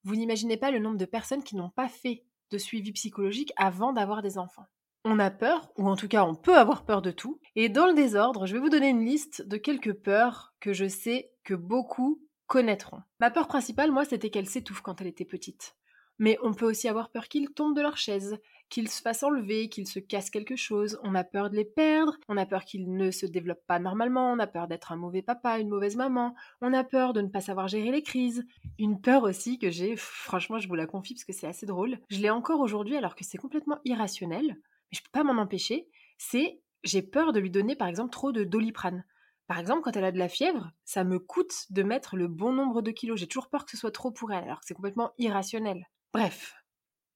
Vous 0.04 0.16
n'imaginez 0.16 0.58
pas 0.58 0.72
le 0.72 0.80
nombre 0.80 0.98
de 0.98 1.06
personnes 1.06 1.44
qui 1.44 1.56
n'ont 1.56 1.70
pas 1.70 1.90
fait 1.90 2.24
de 2.52 2.58
suivi 2.58 2.92
psychologique 2.92 3.54
avant 3.56 3.94
d'avoir 3.94 4.22
des 4.22 4.38
enfants. 4.38 4.68
On 5.04 5.18
a 5.18 5.32
peur, 5.32 5.72
ou 5.78 5.88
en 5.90 5.96
tout 5.96 6.08
cas 6.08 6.24
on 6.24 6.36
peut 6.36 6.56
avoir 6.56 6.86
peur 6.86 7.02
de 7.02 7.10
tout, 7.10 7.40
et 7.56 7.70
dans 7.70 7.88
le 7.88 7.94
désordre, 7.94 8.46
je 8.46 8.54
vais 8.54 8.60
vous 8.60 8.70
donner 8.70 8.90
une 8.90 9.04
liste 9.04 9.48
de 9.48 9.58
quelques 9.58 9.94
peurs 9.94 10.54
que 10.60 10.74
je 10.74 10.88
sais 10.88 11.32
que 11.44 11.56
beaucoup 11.56 12.22
connaîtront. 12.46 13.02
Ma 13.20 13.32
peur 13.32 13.48
principale, 13.48 13.92
moi, 13.92 14.06
c'était 14.06 14.30
qu'elle 14.30 14.48
s'étouffe 14.48 14.82
quand 14.82 15.02
elle 15.02 15.08
était 15.08 15.26
petite. 15.26 15.76
Mais 16.22 16.38
on 16.44 16.54
peut 16.54 16.68
aussi 16.68 16.88
avoir 16.88 17.10
peur 17.10 17.28
qu'ils 17.28 17.50
tombent 17.50 17.76
de 17.76 17.82
leur 17.82 17.98
chaise, 17.98 18.38
qu'ils 18.70 18.90
se 18.90 19.02
fassent 19.02 19.24
enlever, 19.24 19.70
qu'ils 19.70 19.88
se 19.88 19.98
cassent 19.98 20.30
quelque 20.30 20.56
chose, 20.56 21.00
on 21.02 21.16
a 21.16 21.24
peur 21.24 21.50
de 21.50 21.56
les 21.56 21.66
perdre, 21.66 22.16
on 22.30 22.38
a 22.38 22.46
peur 22.46 22.64
qu'ils 22.64 22.96
ne 22.96 23.10
se 23.10 23.26
développent 23.26 23.66
pas 23.66 23.80
normalement, 23.80 24.32
on 24.32 24.38
a 24.38 24.46
peur 24.46 24.68
d'être 24.68 24.92
un 24.92 24.98
mauvais 24.98 25.24
papa, 25.24 25.58
une 25.58 25.70
mauvaise 25.70 25.96
maman, 25.96 26.36
on 26.62 26.74
a 26.74 26.84
peur 26.84 27.14
de 27.14 27.22
ne 27.22 27.28
pas 27.28 27.42
savoir 27.42 27.68
gérer 27.68 27.90
les 27.90 28.04
crises. 28.04 28.46
Une 28.78 29.02
peur 29.02 29.24
aussi 29.24 29.58
que 29.58 29.72
j'ai, 29.72 29.96
franchement 29.98 30.60
je 30.60 30.68
vous 30.68 30.76
la 30.76 30.86
confie 30.86 31.16
parce 31.16 31.26
que 31.26 31.34
c'est 31.34 31.48
assez 31.48 31.66
drôle, 31.66 31.98
je 32.12 32.20
l'ai 32.20 32.30
encore 32.30 32.60
aujourd'hui 32.60 32.98
alors 32.98 33.16
que 33.16 33.24
c'est 33.24 33.40
complètement 33.40 33.80
irrationnel, 33.84 34.46
mais 34.46 34.98
je 34.98 35.02
peux 35.02 35.12
pas 35.12 35.24
m'en 35.24 35.42
empêcher, 35.42 35.90
c'est 36.20 36.62
j'ai 36.84 37.02
peur 37.02 37.34
de 37.34 37.40
lui 37.40 37.50
donner 37.50 37.76
par 37.76 37.88
exemple 37.88 38.12
trop 38.12 38.32
de 38.32 38.44
doliprane. 38.44 39.04
Par 39.48 39.58
exemple, 39.58 39.82
quand 39.82 39.98
elle 39.98 40.06
a 40.06 40.14
de 40.14 40.20
la 40.20 40.30
fièvre, 40.30 40.72
ça 40.86 41.04
me 41.04 41.20
coûte 41.20 41.66
de 41.72 41.82
mettre 41.84 42.16
le 42.16 42.28
bon 42.28 42.54
nombre 42.54 42.82
de 42.82 42.92
kilos. 42.92 43.20
J'ai 43.20 43.28
toujours 43.28 43.50
peur 43.50 43.66
que 43.66 43.72
ce 43.72 43.78
soit 43.78 43.92
trop 43.92 44.10
pour 44.12 44.32
elle, 44.32 44.46
alors 44.46 44.62
que 44.62 44.66
c'est 44.66 44.74
complètement 44.74 45.12
irrationnel. 45.18 45.88
Bref, 46.14 46.56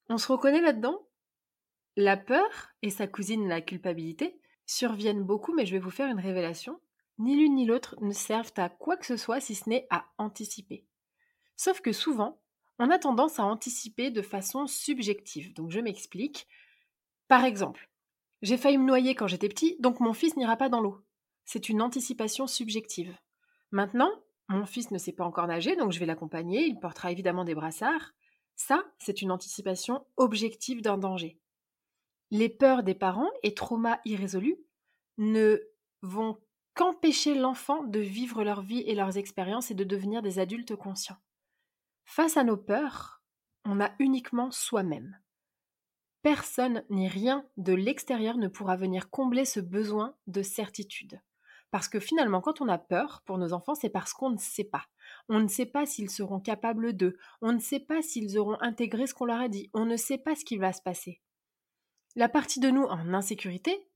on 0.07 0.17
se 0.17 0.31
reconnaît 0.31 0.61
là-dedans 0.61 1.05
La 1.97 2.15
peur 2.15 2.69
et 2.81 2.89
sa 2.89 3.07
cousine 3.07 3.47
la 3.47 3.61
culpabilité 3.61 4.39
surviennent 4.65 5.23
beaucoup, 5.23 5.53
mais 5.53 5.65
je 5.65 5.73
vais 5.73 5.79
vous 5.79 5.91
faire 5.91 6.09
une 6.09 6.19
révélation. 6.19 6.79
Ni 7.17 7.35
l'une 7.35 7.55
ni 7.55 7.65
l'autre 7.65 7.97
ne 8.01 8.13
servent 8.13 8.53
à 8.57 8.69
quoi 8.69 8.95
que 8.95 9.05
ce 9.05 9.17
soit 9.17 9.39
si 9.41 9.53
ce 9.53 9.69
n'est 9.69 9.85
à 9.89 10.05
anticiper. 10.17 10.85
Sauf 11.57 11.81
que 11.81 11.91
souvent, 11.91 12.39
on 12.79 12.89
a 12.89 12.99
tendance 12.99 13.39
à 13.39 13.43
anticiper 13.43 14.11
de 14.11 14.21
façon 14.21 14.65
subjective. 14.65 15.53
Donc 15.53 15.71
je 15.71 15.79
m'explique. 15.79 16.47
Par 17.27 17.43
exemple, 17.43 17.89
j'ai 18.41 18.57
failli 18.57 18.77
me 18.77 18.85
noyer 18.85 19.13
quand 19.13 19.27
j'étais 19.27 19.49
petit, 19.49 19.75
donc 19.79 19.99
mon 19.99 20.13
fils 20.13 20.37
n'ira 20.37 20.55
pas 20.55 20.69
dans 20.69 20.81
l'eau. 20.81 21.01
C'est 21.43 21.69
une 21.69 21.81
anticipation 21.81 22.47
subjective. 22.47 23.17
Maintenant, 23.71 24.11
mon 24.47 24.65
fils 24.65 24.91
ne 24.91 24.97
sait 24.97 25.13
pas 25.13 25.25
encore 25.25 25.47
nager, 25.47 25.75
donc 25.75 25.91
je 25.91 25.99
vais 25.99 26.05
l'accompagner, 26.05 26.65
il 26.65 26.79
portera 26.79 27.11
évidemment 27.11 27.43
des 27.43 27.55
brassards. 27.55 28.13
Ça, 28.55 28.83
c'est 28.99 29.21
une 29.21 29.31
anticipation 29.31 30.05
objective 30.17 30.81
d'un 30.81 30.97
danger. 30.97 31.39
Les 32.31 32.49
peurs 32.49 32.83
des 32.83 32.95
parents 32.95 33.29
et 33.43 33.53
traumas 33.53 33.99
irrésolus 34.05 34.57
ne 35.17 35.59
vont 36.01 36.39
qu'empêcher 36.73 37.35
l'enfant 37.35 37.83
de 37.83 37.99
vivre 37.99 38.43
leur 38.43 38.61
vie 38.61 38.81
et 38.81 38.95
leurs 38.95 39.17
expériences 39.17 39.71
et 39.71 39.75
de 39.75 39.83
devenir 39.83 40.21
des 40.21 40.39
adultes 40.39 40.75
conscients. 40.75 41.17
Face 42.05 42.37
à 42.37 42.43
nos 42.43 42.57
peurs, 42.57 43.21
on 43.65 43.81
a 43.81 43.91
uniquement 43.99 44.51
soi-même. 44.51 45.17
Personne 46.21 46.83
ni 46.89 47.07
rien 47.07 47.45
de 47.57 47.73
l'extérieur 47.73 48.37
ne 48.37 48.47
pourra 48.47 48.75
venir 48.75 49.09
combler 49.09 49.45
ce 49.45 49.59
besoin 49.59 50.15
de 50.27 50.41
certitude. 50.41 51.21
Parce 51.71 51.87
que 51.87 51.99
finalement, 51.99 52.41
quand 52.41 52.61
on 52.61 52.67
a 52.67 52.77
peur 52.77 53.21
pour 53.25 53.37
nos 53.37 53.53
enfants, 53.53 53.75
c'est 53.75 53.89
parce 53.89 54.13
qu'on 54.13 54.29
ne 54.29 54.37
sait 54.37 54.63
pas. 54.63 54.85
On 55.29 55.39
ne 55.39 55.47
sait 55.47 55.65
pas 55.65 55.85
s'ils 55.85 56.11
seront 56.11 56.39
capables 56.39 56.93
d'eux. 56.93 57.17
On 57.41 57.51
ne 57.51 57.59
sait 57.59 57.79
pas 57.79 58.01
s'ils 58.01 58.37
auront 58.37 58.57
intégré 58.61 59.07
ce 59.07 59.13
qu'on 59.13 59.25
leur 59.25 59.39
a 59.39 59.47
dit. 59.47 59.69
On 59.73 59.85
ne 59.85 59.97
sait 59.97 60.17
pas 60.17 60.35
ce 60.35 60.45
qui 60.45 60.57
va 60.57 60.71
se 60.71 60.81
passer. 60.81 61.21
La 62.15 62.29
partie 62.29 62.59
de 62.59 62.69
nous 62.69 62.83
en 62.83 63.13
insécurité, 63.13 63.89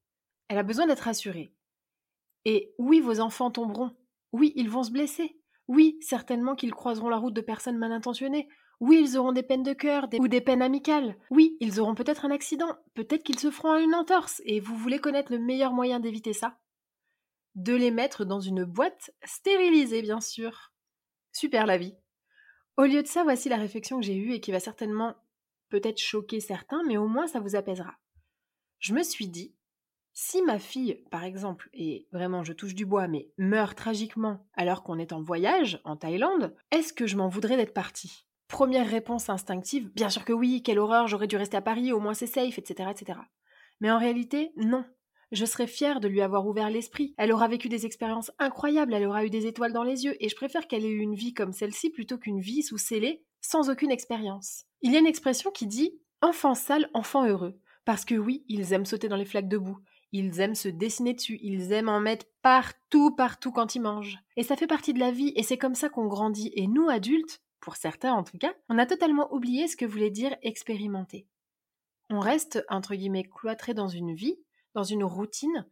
elle 0.48 0.58
a 0.58 0.64
besoin 0.64 0.88
d'être 0.88 1.08
assurée. 1.08 1.54
Et 2.46 2.74
oui, 2.78 3.00
vos 3.00 3.20
enfants 3.20 3.52
tomberont. 3.52 3.96
Oui, 4.32 4.54
ils 4.56 4.70
vont 4.70 4.84
se 4.84 4.92
blesser. 4.92 5.40
Oui, 5.68 5.98
certainement 6.02 6.56
qu'ils 6.56 6.74
croiseront 6.74 7.10
la 7.10 7.18
route 7.18 7.34
de 7.34 7.42
personnes 7.42 7.78
mal 7.78 7.92
intentionnées. 7.92 8.50
Oui, 8.80 9.00
ils 9.02 9.18
auront 9.18 9.34
des 9.34 9.44
peines 9.44 9.64
de 9.64 9.74
cœur 9.74 10.08
ou 10.18 10.28
des 10.28 10.42
peines 10.42 10.62
amicales. 10.62 11.16
Oui, 11.30 11.58
ils 11.60 11.80
auront 11.80 11.96
peut-être 11.96 12.26
un 12.26 12.32
accident. 12.32 12.76
Peut-être 12.94 13.24
qu'ils 13.24 13.40
se 13.40 13.52
feront 13.52 13.78
une 13.78 13.94
entorse. 13.94 14.42
Et 14.46 14.60
vous 14.60 14.76
voulez 14.76 15.00
connaître 15.00 15.32
le 15.32 15.40
meilleur 15.40 15.74
moyen 15.74 16.00
d'éviter 16.00 16.34
ça? 16.34 16.58
De 17.56 17.74
les 17.76 17.92
mettre 17.92 18.26
dans 18.26 18.40
une 18.40 18.64
boîte 18.64 19.12
stérilisée, 19.26 20.02
bien 20.02 20.22
sûr. 20.22 20.72
Super 21.32 21.66
la 21.66 21.78
vie. 21.78 21.96
Au 22.78 22.84
lieu 22.84 23.04
de 23.04 23.08
ça, 23.08 23.24
voici 23.24 23.50
la 23.50 23.58
réflexion 23.58 24.00
que 24.00 24.06
j'ai 24.06 24.16
eue 24.16 24.34
et 24.34 24.40
qui 24.40 24.52
va 24.52 24.60
certainement 24.60 25.16
peut-être 25.70 26.00
choquer 26.00 26.40
certains, 26.40 26.84
mais 26.88 26.98
au 26.98 27.08
moins 27.08 27.28
ça 27.28 27.40
vous 27.40 27.56
apaisera. 27.56 27.96
Je 28.80 28.94
me 28.94 29.04
suis 29.04 29.28
dit, 29.28 29.56
si 30.14 30.42
ma 30.42 30.60
fille, 30.60 31.04
par 31.12 31.24
exemple, 31.24 31.70
et 31.74 32.08
vraiment 32.12 32.44
je 32.44 32.54
touche 32.54 32.76
du 32.76 32.86
bois, 32.86 33.08
mais 33.08 33.32
meurt 33.38 33.78
tragiquement 33.78 34.48
alors 34.54 34.84
qu'on 34.84 35.00
est 35.00 35.14
en 35.14 35.22
voyage 35.22 35.80
en 35.84 35.96
Thaïlande, 35.96 36.56
est-ce 36.72 36.94
que 36.94 37.08
je 37.08 37.18
m'en 37.18 37.30
voudrais 37.30 37.58
d'être 37.58 37.74
partie? 37.74 38.26
Première 38.48 38.90
réponse 38.90 39.30
instinctive, 39.30 39.92
bien 39.94 40.10
sûr 40.10 40.26
que 40.26 40.34
oui, 40.34 40.64
quelle 40.64 40.80
horreur, 40.80 41.08
j'aurais 41.08 41.28
dû 41.28 41.38
rester 41.38 41.58
à 41.58 41.62
Paris, 41.62 41.94
au 41.94 42.00
moins 42.00 42.14
c'est 42.14 42.28
safe, 42.28 42.58
etc., 42.58 42.90
etc. 42.92 43.20
Mais 43.80 43.92
en 43.92 44.00
réalité, 44.00 44.52
non. 44.58 44.86
Je 45.32 45.46
serais 45.46 45.68
fière 45.68 46.00
de 46.00 46.08
lui 46.08 46.22
avoir 46.22 46.48
ouvert 46.48 46.70
l'esprit. 46.70 47.14
Elle 47.18 47.32
aura 47.32 47.48
vécu 47.48 47.70
des 47.70 47.86
expériences 47.86 48.32
incroyables, 48.40 48.94
elle 48.94 49.06
aura 49.06 49.26
eu 49.26 49.30
des 49.30 49.46
étoiles 49.46 49.74
dans 49.74 49.84
les 49.84 50.06
yeux, 50.06 50.16
et 50.20 50.30
je 50.30 50.36
préfère 50.36 50.68
qu'elle 50.68 50.86
ait 50.86 50.90
eu 50.90 51.00
une 51.00 51.16
vie 51.16 51.34
comme 51.34 51.54
celle-ci 51.54 51.92
plutôt 51.92 52.18
qu'une 52.18 52.40
vie 52.40 52.64
sous 52.64 52.78
scellée, 52.78 53.24
sans 53.42 53.70
aucune 53.70 53.92
expérience. 53.92 54.66
Il 54.82 54.92
y 54.92 54.96
a 54.96 55.00
une 55.00 55.08
expression 55.08 55.52
qui 55.52 55.68
dit 55.68 56.00
enfant 56.22 56.56
sale, 56.56 56.90
enfant 56.94 57.26
heureux. 57.26 57.60
Parce 57.86 58.06
que 58.06 58.16
oui, 58.16 58.44
ils 58.48 58.74
aiment 58.74 58.86
sauter 58.86 59.08
dans 59.08 59.16
les 59.16 59.26
flaques 59.26 59.48
de 59.48 59.58
boue, 59.58 59.80
ils 60.12 60.40
aiment 60.40 60.56
se 60.56 60.68
dessiner 60.68 61.14
dessus, 61.14 61.40
ils 61.42 61.72
aiment 61.72 61.90
en 61.90 62.00
mettre 62.00 62.26
partout, 62.42 63.16
partout 63.16 63.52
quand 63.52 63.76
ils 63.76 63.82
mangent. 63.82 64.18
Et 64.36 64.44
ça 64.44 64.56
fait 64.56 64.68
partie 64.68 64.94
de 64.94 65.00
la 65.00 65.12
vie, 65.12 65.34
et 65.36 65.44
c'est 65.44 65.58
comme 65.58 65.76
ça 65.76 65.90
qu'on 65.90 66.08
grandit. 66.08 66.52
Et 66.56 66.68
nous, 66.68 66.90
adultes, 66.90 67.42
pour 67.60 67.76
certains 67.76 68.14
en 68.14 68.24
tout 68.24 68.38
cas, 68.38 68.54
on 68.70 68.78
a 68.78 68.86
totalement 68.86 69.32
oublié 69.34 69.68
ce 69.68 69.78
que 69.78 69.86
voulait 69.86 70.10
dire 70.10 70.36
expérimenter. 70.42 71.28
On 72.10 72.20
reste, 72.20 72.66
entre 72.70 72.96
guillemets, 72.96 73.24
cloîtré 73.24 73.74
dans 73.74 73.88
une 73.88 74.16
vie, 74.16 74.40
dans 74.80 74.86
une 74.86 75.04
routine, 75.04 75.68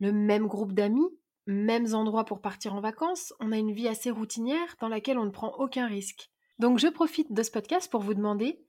le 0.00 0.12
même 0.12 0.46
groupe 0.46 0.74
d'amis, 0.74 1.08
mêmes 1.46 1.94
endroits 1.94 2.26
pour 2.26 2.42
partir 2.42 2.74
en 2.74 2.82
vacances, 2.82 3.32
on 3.40 3.52
a 3.52 3.56
une 3.56 3.72
vie 3.72 3.88
assez 3.88 4.10
routinière 4.10 4.76
dans 4.80 4.88
laquelle 4.88 5.16
on 5.16 5.24
ne 5.24 5.30
prend 5.30 5.54
aucun 5.54 5.86
risque. 5.86 6.30
Donc 6.58 6.78
je 6.78 6.88
profite 6.88 7.32
de 7.32 7.42
ce 7.42 7.50
podcast 7.50 7.90
pour 7.90 8.02
vous 8.02 8.12
demander 8.12 8.62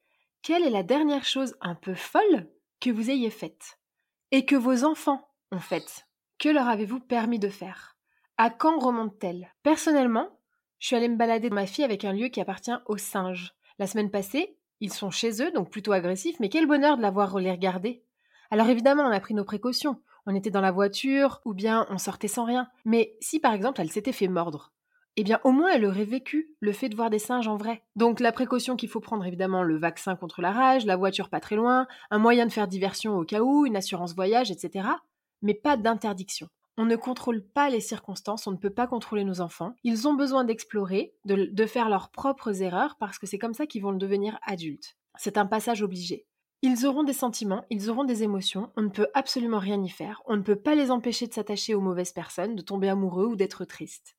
quelle 0.43 0.63
est 0.63 0.69
la 0.69 0.83
dernière 0.83 1.25
chose 1.25 1.57
un 1.59 1.75
peu 1.75 1.93
folle 1.93 2.47
que 2.79 2.89
vous 2.89 3.09
ayez 3.09 3.29
faite 3.29 3.79
et 4.31 4.45
que 4.45 4.55
vos 4.55 4.85
enfants 4.85 5.27
ont 5.51 5.59
faite? 5.59 6.07
Que 6.39 6.47
leur 6.47 6.69
avez-vous 6.69 7.01
permis 7.01 7.37
de 7.37 7.49
faire? 7.49 7.97
À 8.37 8.49
quand 8.49 8.79
remonte-t-elle? 8.79 9.53
Personnellement, 9.61 10.39
je 10.79 10.87
suis 10.87 10.95
allée 10.95 11.09
me 11.09 11.17
balader 11.17 11.49
ma 11.49 11.67
fille 11.67 11.83
avec 11.83 12.05
un 12.05 12.13
lieu 12.13 12.29
qui 12.29 12.39
appartient 12.39 12.71
aux 12.85 12.97
singes. 12.97 13.53
La 13.77 13.87
semaine 13.87 14.09
passée, 14.09 14.57
ils 14.79 14.93
sont 14.93 15.11
chez 15.11 15.43
eux, 15.43 15.51
donc 15.51 15.69
plutôt 15.69 15.91
agressifs, 15.91 16.39
mais 16.39 16.47
quel 16.47 16.65
bonheur 16.65 16.95
de 16.95 17.01
l'avoir 17.01 17.37
les 17.39 17.51
regarder. 17.51 18.05
Alors 18.51 18.69
évidemment, 18.69 19.03
on 19.03 19.11
a 19.11 19.19
pris 19.19 19.33
nos 19.33 19.45
précautions. 19.45 20.01
On 20.25 20.35
était 20.35 20.51
dans 20.51 20.61
la 20.61 20.71
voiture, 20.71 21.41
ou 21.45 21.53
bien 21.53 21.87
on 21.89 21.97
sortait 21.97 22.27
sans 22.27 22.45
rien. 22.45 22.67
Mais 22.85 23.15
si 23.21 23.39
par 23.39 23.53
exemple 23.53 23.81
elle 23.81 23.91
s'était 23.91 24.11
fait 24.11 24.27
mordre, 24.27 24.71
eh 25.17 25.23
bien 25.23 25.39
au 25.43 25.51
moins 25.51 25.71
elle 25.71 25.85
aurait 25.85 26.05
vécu 26.05 26.55
le 26.59 26.71
fait 26.71 26.89
de 26.89 26.95
voir 26.95 27.09
des 27.09 27.19
singes 27.19 27.47
en 27.47 27.55
vrai. 27.55 27.83
Donc 27.95 28.19
la 28.19 28.31
précaution 28.31 28.75
qu'il 28.75 28.89
faut 28.89 28.99
prendre, 28.99 29.25
évidemment, 29.25 29.63
le 29.63 29.77
vaccin 29.77 30.15
contre 30.15 30.41
la 30.41 30.51
rage, 30.51 30.85
la 30.85 30.95
voiture 30.95 31.29
pas 31.29 31.39
très 31.39 31.55
loin, 31.55 31.87
un 32.11 32.19
moyen 32.19 32.45
de 32.45 32.51
faire 32.51 32.67
diversion 32.67 33.17
au 33.17 33.23
cas 33.23 33.41
où, 33.41 33.65
une 33.65 33.75
assurance 33.75 34.15
voyage, 34.15 34.51
etc. 34.51 34.87
Mais 35.41 35.53
pas 35.53 35.77
d'interdiction. 35.77 36.47
On 36.77 36.85
ne 36.85 36.95
contrôle 36.95 37.43
pas 37.43 37.69
les 37.69 37.81
circonstances, 37.81 38.47
on 38.47 38.51
ne 38.51 38.57
peut 38.57 38.69
pas 38.69 38.87
contrôler 38.87 39.23
nos 39.23 39.41
enfants. 39.41 39.75
Ils 39.83 40.07
ont 40.07 40.13
besoin 40.13 40.45
d'explorer, 40.45 41.13
de, 41.25 41.65
faire 41.65 41.89
leurs 41.89 42.09
propres 42.09 42.61
erreurs, 42.61 42.95
parce 42.97 43.19
que 43.19 43.27
c'est 43.27 43.37
comme 43.37 43.53
ça 43.53 43.65
qu'ils 43.65 43.81
vont 43.81 43.93
devenir 43.93 44.39
adultes. 44.45 44.95
C'est 45.17 45.37
un 45.37 45.45
passage 45.45 45.83
obligé. 45.83 46.25
Ils 46.63 46.85
auront 46.85 47.03
des 47.03 47.13
sentiments, 47.13 47.65
ils 47.71 47.89
auront 47.89 48.03
des 48.03 48.21
émotions, 48.21 48.71
on 48.77 48.83
ne 48.83 48.89
peut 48.89 49.07
absolument 49.15 49.57
rien 49.57 49.81
y 49.81 49.89
faire, 49.89 50.21
on 50.27 50.37
ne 50.37 50.43
peut 50.43 50.55
pas 50.55 50.75
les 50.75 50.91
empêcher 50.91 51.25
de 51.25 51.33
s'attacher 51.33 51.73
aux 51.73 51.81
mauvaises 51.81 52.11
personnes, 52.11 52.55
de 52.55 52.61
tomber 52.61 52.87
amoureux 52.87 53.25
ou 53.25 53.35
d'être 53.35 53.65
tristes. 53.65 54.15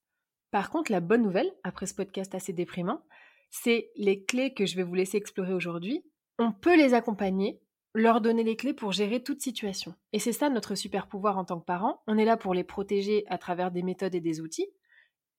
Par 0.51 0.69
contre, 0.69 0.91
la 0.91 0.99
bonne 0.99 1.23
nouvelle, 1.23 1.55
après 1.63 1.87
ce 1.87 1.95
podcast 1.95 2.35
assez 2.35 2.53
déprimant, 2.53 3.05
c'est 3.51 3.93
les 3.95 4.25
clés 4.25 4.55
que 4.55 4.67
je 4.67 4.75
vais 4.75 4.83
vous 4.83 4.95
laisser 4.95 5.19
explorer 5.19 5.53
aujourd'hui. 5.53 6.05
On 6.41 6.51
peut 6.51 6.77
les 6.77 6.95
accompagner, 6.95 7.61
leur 7.95 8.21
donner 8.21 8.43
les 8.43 8.57
clés 8.57 8.75
pour 8.75 8.91
gérer 8.91 9.23
toute 9.23 9.41
situation. 9.41 9.95
Et 10.13 10.19
c'est 10.19 10.33
ça 10.33 10.51
notre 10.51 10.75
super 10.75 11.07
pouvoir 11.07 11.39
en 11.39 11.45
tant 11.45 11.61
que 11.61 11.65
parents. 11.65 12.03
On 12.09 12.19
est 12.19 12.25
là 12.25 12.37
pour 12.37 12.55
les 12.55 12.65
protéger 12.65 13.25
à 13.29 13.39
travers 13.39 13.71
des 13.71 13.85
méthodes 13.85 14.17
et 14.17 14.21
des 14.21 14.41
outils, 14.41 14.69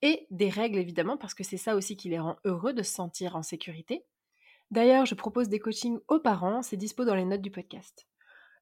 et 0.02 0.26
des 0.32 0.50
règles 0.50 0.78
évidemment, 0.78 1.18
parce 1.18 1.34
que 1.34 1.44
c'est 1.44 1.58
ça 1.58 1.76
aussi 1.76 1.98
qui 1.98 2.08
les 2.08 2.20
rend 2.20 2.38
heureux 2.46 2.74
de 2.74 2.84
se 2.84 2.94
sentir 2.94 3.36
en 3.36 3.44
sécurité. 3.44 4.06
D'ailleurs, 4.74 5.06
je 5.06 5.14
propose 5.14 5.50
des 5.50 5.60
coachings 5.60 6.00
aux 6.08 6.18
parents, 6.18 6.64
c'est 6.64 6.78
dispo 6.78 7.06
dans 7.06 7.14
les 7.14 7.26
notes 7.26 7.44
du 7.44 7.52
podcast. 7.52 8.08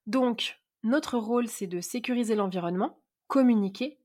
Donc, 0.06 0.60
notre 0.82 1.16
rôle, 1.16 1.48
c'est 1.48 1.66
de 1.66 1.80
sécuriser 1.80 2.34
l'environnement, 2.34 3.00
communiquer, 3.28 3.98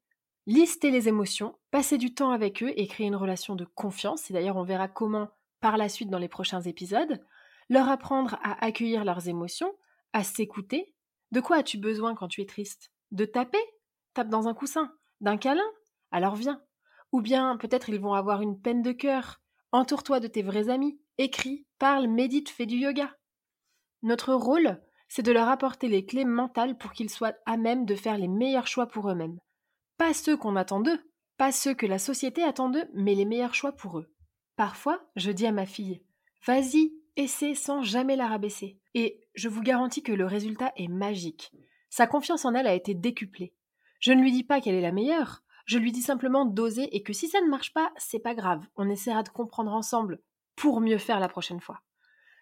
lister 0.45 0.89
les 0.89 1.09
émotions, 1.09 1.57
passer 1.69 1.97
du 1.97 2.13
temps 2.13 2.31
avec 2.31 2.63
eux 2.63 2.71
et 2.77 2.87
créer 2.87 3.07
une 3.07 3.17
relation 3.17 3.55
de 3.55 3.65
confiance. 3.65 4.31
Et 4.31 4.33
d'ailleurs, 4.33 4.55
on 4.55 4.63
verra 4.63 4.87
comment 4.87 5.31
par 5.59 5.75
la 5.75 5.89
suite 5.89 6.09
dans 6.09 6.17
les 6.17 6.29
prochains 6.29 6.61
épisodes. 6.61 7.21
Leur 7.67 7.89
apprendre 7.89 8.39
à 8.41 8.63
accueillir 8.63 9.03
leurs 9.03 9.27
émotions, 9.27 9.75
à 10.13 10.23
s'écouter. 10.23 10.95
De 11.33 11.41
quoi 11.41 11.57
as-tu 11.57 11.77
besoin 11.77 12.15
quand 12.15 12.29
tu 12.29 12.39
es 12.39 12.45
triste? 12.45 12.89
De 13.11 13.25
taper? 13.25 13.59
Tape 14.13 14.29
dans 14.29 14.47
un 14.47 14.53
coussin 14.53 14.93
D'un 15.19 15.35
câlin? 15.35 15.69
Alors 16.11 16.35
viens. 16.35 16.61
Ou 17.11 17.19
bien 17.19 17.57
peut-être 17.57 17.89
ils 17.89 17.99
vont 17.99 18.13
avoir 18.13 18.41
une 18.41 18.61
peine 18.61 18.81
de 18.81 18.93
cœur. 18.93 19.41
Entoure-toi 19.73 20.21
de 20.21 20.27
tes 20.27 20.41
vrais 20.41 20.69
amis 20.69 21.01
écrit, 21.17 21.66
parle, 21.77 22.07
médite, 22.07 22.50
fait 22.50 22.65
du 22.65 22.77
yoga. 22.77 23.15
Notre 24.03 24.34
rôle, 24.34 24.81
c'est 25.07 25.24
de 25.24 25.31
leur 25.31 25.48
apporter 25.50 25.88
les 25.88 26.05
clés 26.05 26.25
mentales 26.25 26.77
pour 26.77 26.91
qu'ils 26.91 27.10
soient 27.10 27.36
à 27.46 27.57
même 27.57 27.86
de 27.86 27.96
faire 27.96 28.17
les 28.17 28.27
meilleurs 28.27 28.67
choix 28.67 28.88
pour 28.88 29.10
eux-mêmes. 29.10 29.39
Pas 29.98 30.13
ceux 30.13 30.38
qu'on 30.38 30.55
attend 30.55 30.79
d'eux, 30.79 31.00
pas 31.38 31.51
ceux 31.51 31.74
que 31.74 31.86
la 31.86 32.00
société 32.00 32.43
attend 32.43 32.69
d'eux, 32.69 32.88
mais 32.93 33.15
les 33.15 33.25
meilleurs 33.25 33.55
choix 33.55 33.72
pour 33.72 34.00
eux. 34.00 34.13
Parfois, 34.55 35.01
je 35.15 35.31
dis 35.31 35.46
à 35.48 35.51
ma 35.51 35.65
fille 35.65 36.03
Vas-y, 36.46 36.93
essaie 37.15 37.55
sans 37.55 37.81
jamais 37.81 38.15
la 38.15 38.27
rabaisser. 38.27 38.79
Et 38.93 39.24
je 39.34 39.50
vous 39.50 39.62
garantis 39.62 40.03
que 40.03 40.12
le 40.12 40.25
résultat 40.25 40.72
est 40.75 40.88
magique. 40.88 41.51
Sa 41.89 42.07
confiance 42.07 42.46
en 42.46 42.53
elle 42.53 42.67
a 42.67 42.74
été 42.74 42.93
décuplée. 42.93 43.53
Je 44.00 44.12
ne 44.12 44.22
lui 44.22 44.31
dis 44.31 44.43
pas 44.43 44.62
qu'elle 44.62 44.75
est 44.75 44.81
la 44.81 44.91
meilleure, 44.91 45.43
je 45.65 45.77
lui 45.77 45.91
dis 45.91 46.01
simplement 46.01 46.46
d'oser 46.46 46.96
et 46.96 47.03
que 47.03 47.13
si 47.13 47.27
ça 47.27 47.41
ne 47.41 47.50
marche 47.50 47.74
pas, 47.74 47.91
c'est 47.98 48.19
pas 48.19 48.36
grave, 48.36 48.65
on 48.75 48.89
essaiera 48.89 49.24
de 49.24 49.29
comprendre 49.29 49.74
ensemble 49.74 50.22
pour 50.57 50.81
mieux 50.81 50.97
faire 50.97 51.21
la 51.21 51.29
prochaine 51.29 51.61
fois. 51.61 51.81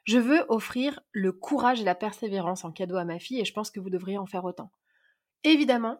Je 0.05 0.17
veux 0.17 0.45
offrir 0.49 0.99
le 1.11 1.31
courage 1.31 1.81
et 1.81 1.83
la 1.83 1.95
persévérance 1.95 2.65
en 2.65 2.71
cadeau 2.71 2.95
à 2.95 3.05
ma 3.05 3.19
fille 3.19 3.39
et 3.39 3.45
je 3.45 3.53
pense 3.53 3.69
que 3.69 3.79
vous 3.79 3.89
devriez 3.91 4.17
en 4.17 4.25
faire 4.25 4.45
autant. 4.45 4.71
Évidemment, 5.43 5.99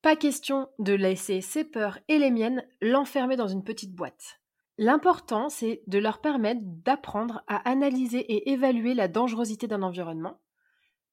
pas 0.00 0.16
question 0.16 0.68
de 0.80 0.94
laisser 0.94 1.40
ses 1.40 1.62
peurs 1.62 1.98
et 2.08 2.18
les 2.18 2.30
miennes 2.30 2.66
l'enfermer 2.80 3.36
dans 3.36 3.46
une 3.46 3.62
petite 3.62 3.94
boîte. 3.94 4.40
L'important, 4.78 5.48
c'est 5.48 5.82
de 5.86 5.98
leur 5.98 6.20
permettre 6.20 6.62
d'apprendre 6.64 7.44
à 7.46 7.68
analyser 7.68 8.18
et 8.18 8.50
évaluer 8.50 8.94
la 8.94 9.06
dangerosité 9.06 9.68
d'un 9.68 9.82
environnement, 9.82 10.40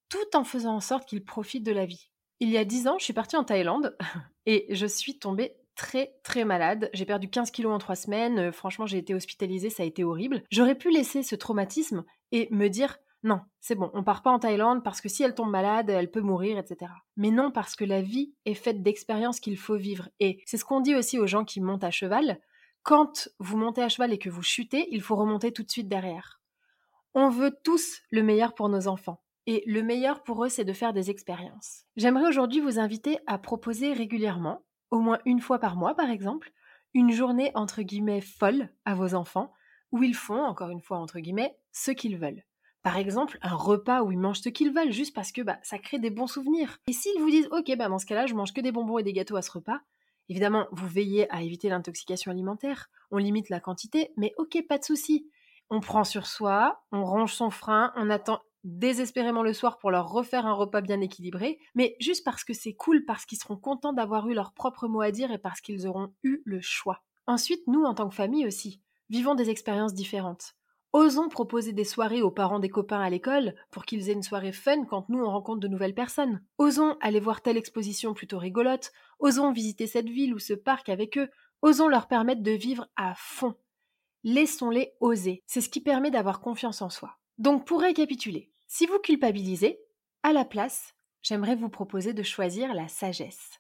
tout 0.08 0.36
en 0.36 0.44
faisant 0.44 0.76
en 0.76 0.80
sorte 0.80 1.08
qu'ils 1.08 1.26
profitent 1.26 1.66
de 1.66 1.72
la 1.72 1.86
vie. 1.86 2.10
Il 2.40 2.50
y 2.50 2.58
a 2.58 2.66
dix 2.66 2.88
ans, 2.88 2.98
je 2.98 3.04
suis 3.04 3.14
partie 3.14 3.36
en 3.36 3.44
Thaïlande 3.44 3.98
et 4.46 4.66
je 4.70 4.86
suis 4.86 5.20
tombée 5.20 5.56
très 5.80 6.14
très 6.24 6.44
malade. 6.44 6.90
J'ai 6.92 7.06
perdu 7.06 7.30
15 7.30 7.52
kilos 7.52 7.74
en 7.74 7.78
trois 7.78 7.96
semaines. 7.96 8.38
Euh, 8.38 8.52
franchement, 8.52 8.86
j'ai 8.86 8.98
été 8.98 9.16
hospitalisée, 9.16 9.70
ça 9.70 9.84
a 9.84 9.86
été 9.86 10.04
horrible. 10.04 10.44
J'aurais 10.52 10.76
pu 10.76 10.92
laisser 10.92 11.24
ce 11.24 11.36
traumatisme 11.36 12.04
et 12.34 12.50
me 12.52 12.68
dire 12.68 12.98
non, 13.24 13.40
c'est 13.62 13.76
bon, 13.76 13.90
on 13.94 14.04
part 14.04 14.22
pas 14.22 14.30
en 14.30 14.40
Thaïlande 14.40 14.84
parce 14.84 15.00
que 15.00 15.08
si 15.08 15.24
elle 15.24 15.36
tombe 15.36 15.50
malade, 15.50 15.90
elle 15.90 16.12
peut 16.12 16.20
mourir, 16.20 16.58
etc. 16.58 16.92
Mais 17.16 17.32
non, 17.32 17.50
parce 17.50 17.78
que 17.78 17.86
la 17.86 18.02
vie 18.02 18.34
est 18.46 18.56
faite 18.56 18.84
d'expériences 18.84 19.40
qu'il 19.40 19.58
faut 19.58 19.78
vivre. 19.78 20.10
Et 20.20 20.42
c'est 20.46 20.58
ce 20.58 20.66
qu'on 20.66 20.82
dit 20.82 20.96
aussi 20.96 21.18
aux 21.18 21.28
gens 21.28 21.46
qui 21.46 21.62
montent 21.62 21.86
à 21.86 21.92
cheval. 21.92 22.42
Quand 22.84 23.30
vous 23.40 23.58
montez 23.58 23.82
à 23.82 23.88
cheval 23.88 24.12
et 24.12 24.20
que 24.20 24.30
vous 24.30 24.44
chutez, 24.44 24.86
il 24.92 25.02
faut 25.02 25.16
remonter 25.16 25.54
tout 25.54 25.64
de 25.64 25.72
suite 25.72 25.88
derrière. 25.88 26.42
On 27.14 27.30
veut 27.30 27.58
tous 27.64 28.02
le 28.12 28.22
meilleur 28.22 28.54
pour 28.54 28.68
nos 28.68 28.90
enfants. 28.90 29.22
Et 29.48 29.64
le 29.66 29.82
meilleur 29.82 30.24
pour 30.24 30.44
eux, 30.44 30.50
c'est 30.50 30.66
de 30.66 30.74
faire 30.74 30.94
des 30.94 31.10
expériences. 31.10 31.86
J'aimerais 31.96 32.28
aujourd'hui 32.28 32.60
vous 32.60 32.80
inviter 32.80 33.18
à 33.28 33.38
proposer 33.38 33.94
régulièrement 33.94 34.62
au 34.92 35.00
moins 35.00 35.20
une 35.26 35.42
fois 35.42 35.60
par 35.60 35.76
mois 35.76 35.96
par 35.96 36.10
exemple, 36.10 36.52
une 36.94 37.12
journée 37.12 37.52
entre 37.56 37.82
guillemets 37.82 38.22
folle 38.22 38.70
à 38.86 38.96
vos 38.96 39.14
enfants, 39.14 39.54
où 39.92 40.04
ils 40.04 40.16
font, 40.16 40.44
encore 40.44 40.70
une 40.70 40.82
fois 40.82 40.98
entre 40.98 41.20
guillemets, 41.20 41.58
ce 41.72 41.92
qu'ils 41.92 42.18
veulent. 42.18 42.44
Par 42.82 42.98
exemple, 42.98 43.38
un 43.42 43.56
repas 43.56 44.04
où 44.04 44.12
ils 44.12 44.18
mangent 44.18 44.40
ce 44.40 44.50
qu'ils 44.50 44.74
veulent, 44.74 44.92
juste 44.92 45.14
parce 45.14 45.32
que 45.32 45.42
bah, 45.42 45.60
ça 45.64 45.80
crée 45.80 46.00
des 46.00 46.10
bons 46.10 46.28
souvenirs. 46.28 46.78
Et 46.88 46.94
s'ils 46.94 47.20
vous 47.20 47.30
disent, 47.30 47.50
ok, 47.52 47.76
bah, 47.78 47.90
dans 47.90 48.00
ce 48.00 48.06
cas-là, 48.06 48.26
je 48.26 48.36
mange 48.36 48.54
que 48.54 48.62
des 48.62 48.72
bonbons 48.72 48.98
et 49.00 49.04
des 49.04 49.12
gâteaux 49.12 49.36
à 49.36 49.42
ce 49.42 49.52
repas, 49.52 49.82
évidemment, 50.30 50.68
vous 50.72 50.88
veillez 50.88 51.30
à 51.34 51.42
éviter 51.42 51.68
l'intoxication 51.68 52.32
alimentaire, 52.32 52.90
on 53.12 53.18
limite 53.18 53.50
la 53.50 53.60
quantité, 53.60 54.14
mais 54.16 54.34
ok, 54.38 54.66
pas 54.68 54.78
de 54.78 54.86
souci. 54.86 55.30
On 55.70 55.82
prend 55.82 56.04
sur 56.04 56.26
soi, 56.26 56.84
on 56.92 57.04
range 57.04 57.34
son 57.34 57.50
frein, 57.50 57.92
on 57.96 58.10
attend 58.10 58.40
désespérément 58.64 59.44
le 59.44 59.54
soir 59.54 59.78
pour 59.78 59.92
leur 59.92 60.10
refaire 60.10 60.46
un 60.46 60.54
repas 60.54 60.82
bien 60.82 61.02
équilibré, 61.02 61.60
mais 61.76 61.96
juste 62.00 62.24
parce 62.26 62.44
que 62.44 62.54
c'est 62.54 62.74
cool, 62.74 63.06
parce 63.06 63.26
qu'ils 63.26 63.38
seront 63.38 63.58
contents 63.58 63.94
d'avoir 63.94 64.28
eu 64.28 64.34
leur 64.34 64.54
propre 64.54 64.88
mot 64.88 65.02
à 65.02 65.12
dire 65.12 65.32
et 65.32 65.38
parce 65.38 65.62
qu'ils 65.62 65.88
auront 65.88 66.14
eu 66.24 66.42
le 66.46 66.62
choix. 66.62 67.04
Ensuite, 67.28 67.66
nous, 67.68 67.84
en 67.84 67.94
tant 67.94 68.10
que 68.10 68.16
famille 68.16 68.48
aussi, 68.48 68.82
vivons 69.10 69.36
des 69.36 69.50
expériences 69.50 69.94
différentes. 69.94 70.56
Osons 70.92 71.30
proposer 71.30 71.72
des 71.72 71.84
soirées 71.84 72.24
aux 72.24 72.32
parents 72.32 72.58
des 72.58 72.70
copains 72.70 73.00
à 73.00 73.12
l'école 73.12 73.54
pour 73.70 73.86
qu'ils 73.86 74.10
aient 74.10 74.14
une 74.14 74.24
soirée 74.24 74.52
fun 74.52 74.86
quand 74.86 75.08
nous 75.08 75.20
on 75.20 75.30
rencontre 75.30 75.60
de 75.60 75.68
nouvelles 75.68 75.94
personnes. 75.94 76.42
Osons 76.58 76.98
aller 77.00 77.20
voir 77.20 77.42
telle 77.42 77.58
exposition 77.58 78.16
plutôt 78.16 78.40
rigolote. 78.40 78.92
Osons 79.20 79.52
visiter 79.52 79.86
cette 79.86 80.10
ville 80.10 80.34
ou 80.34 80.40
ce 80.40 80.54
parc 80.54 80.90
avec 80.90 81.20
eux. 81.20 81.30
Osons 81.62 81.90
leur 81.90 82.08
permettre 82.08 82.42
de 82.42 82.52
vivre 82.52 82.88
à 82.96 83.14
fond. 83.16 83.54
Laissons-les 84.24 84.94
oser. 85.00 85.44
C'est 85.46 85.62
ce 85.62 85.70
qui 85.70 85.80
permet 85.80 86.10
d'avoir 86.10 86.42
confiance 86.42 86.82
en 86.82 86.90
soi. 86.90 87.20
Donc 87.38 87.68
pour 87.68 87.82
récapituler, 87.82 88.49
si 88.70 88.86
vous 88.86 89.00
culpabilisez, 89.00 89.82
à 90.22 90.32
la 90.32 90.46
place, 90.46 90.94
j'aimerais 91.24 91.56
vous 91.56 91.70
proposer 91.70 92.14
de 92.14 92.22
choisir 92.22 92.74
la 92.76 92.88
sagesse. 92.88 93.60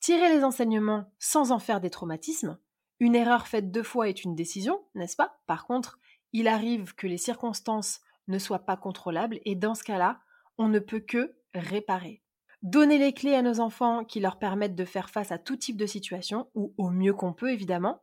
Tirez 0.00 0.34
les 0.34 0.44
enseignements 0.44 1.12
sans 1.18 1.52
en 1.52 1.58
faire 1.58 1.80
des 1.80 1.90
traumatismes. 1.90 2.58
Une 2.98 3.14
erreur 3.14 3.46
faite 3.46 3.70
deux 3.70 3.82
fois 3.82 4.08
est 4.08 4.24
une 4.24 4.34
décision, 4.34 4.82
n'est-ce 4.94 5.14
pas? 5.14 5.38
Par 5.46 5.66
contre, 5.66 5.98
il 6.32 6.48
arrive 6.48 6.94
que 6.94 7.06
les 7.06 7.18
circonstances 7.18 8.00
ne 8.28 8.38
soient 8.38 8.64
pas 8.64 8.78
contrôlables 8.78 9.40
et 9.44 9.54
dans 9.54 9.74
ce 9.74 9.84
cas-là, 9.84 10.20
on 10.56 10.68
ne 10.68 10.78
peut 10.78 11.00
que 11.00 11.36
réparer. 11.52 12.22
Donner 12.62 12.96
les 12.96 13.12
clés 13.12 13.34
à 13.34 13.42
nos 13.42 13.60
enfants 13.60 14.06
qui 14.06 14.20
leur 14.20 14.38
permettent 14.38 14.74
de 14.74 14.86
faire 14.86 15.10
face 15.10 15.32
à 15.32 15.38
tout 15.38 15.56
type 15.56 15.76
de 15.76 15.86
situation, 15.86 16.50
ou 16.54 16.74
au 16.78 16.88
mieux 16.88 17.12
qu'on 17.12 17.34
peut 17.34 17.52
évidemment. 17.52 18.02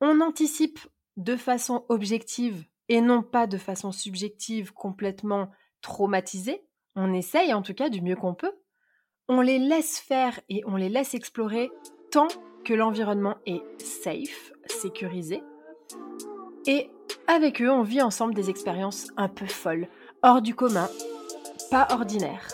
On 0.00 0.20
anticipe 0.20 0.78
de 1.16 1.34
façon 1.34 1.84
objective 1.88 2.64
et 2.90 3.00
non 3.00 3.22
pas 3.22 3.46
de 3.46 3.56
façon 3.56 3.92
subjective 3.92 4.74
complètement 4.74 5.48
traumatisée. 5.80 6.66
On 6.96 7.14
essaye 7.14 7.54
en 7.54 7.62
tout 7.62 7.72
cas 7.72 7.88
du 7.88 8.02
mieux 8.02 8.16
qu'on 8.16 8.34
peut. 8.34 8.52
On 9.28 9.40
les 9.40 9.60
laisse 9.60 9.98
faire 9.98 10.40
et 10.48 10.62
on 10.66 10.74
les 10.74 10.88
laisse 10.88 11.14
explorer 11.14 11.70
tant 12.10 12.26
que 12.64 12.74
l'environnement 12.74 13.36
est 13.46 13.62
safe, 13.80 14.52
sécurisé. 14.66 15.40
Et 16.66 16.90
avec 17.28 17.62
eux, 17.62 17.70
on 17.70 17.82
vit 17.82 18.02
ensemble 18.02 18.34
des 18.34 18.50
expériences 18.50 19.12
un 19.16 19.28
peu 19.28 19.46
folles, 19.46 19.86
hors 20.24 20.42
du 20.42 20.56
commun, 20.56 20.90
pas 21.70 21.86
ordinaires. 21.92 22.48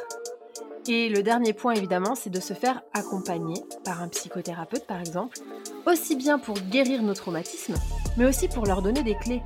Et 0.87 1.09
le 1.09 1.23
dernier 1.23 1.55
point, 1.55 1.73
évidemment, 1.73 2.15
c'est 2.15 2.31
de 2.31 2.41
se 2.41 2.53
faire 2.53 2.83
accompagner 2.93 3.57
par 3.85 4.03
un 4.03 4.09
psychothérapeute, 4.09 4.87
par 4.87 5.01
exemple, 5.01 5.39
aussi 5.87 6.15
bien 6.15 6.39
pour 6.39 6.57
guérir 6.61 7.03
nos 7.03 7.15
traumatismes, 7.15 7.75
mais 8.19 8.27
aussi 8.27 8.49
pour 8.49 8.67
leur 8.67 8.83
donner 8.83 9.03
des 9.03 9.17
clés. 9.17 9.43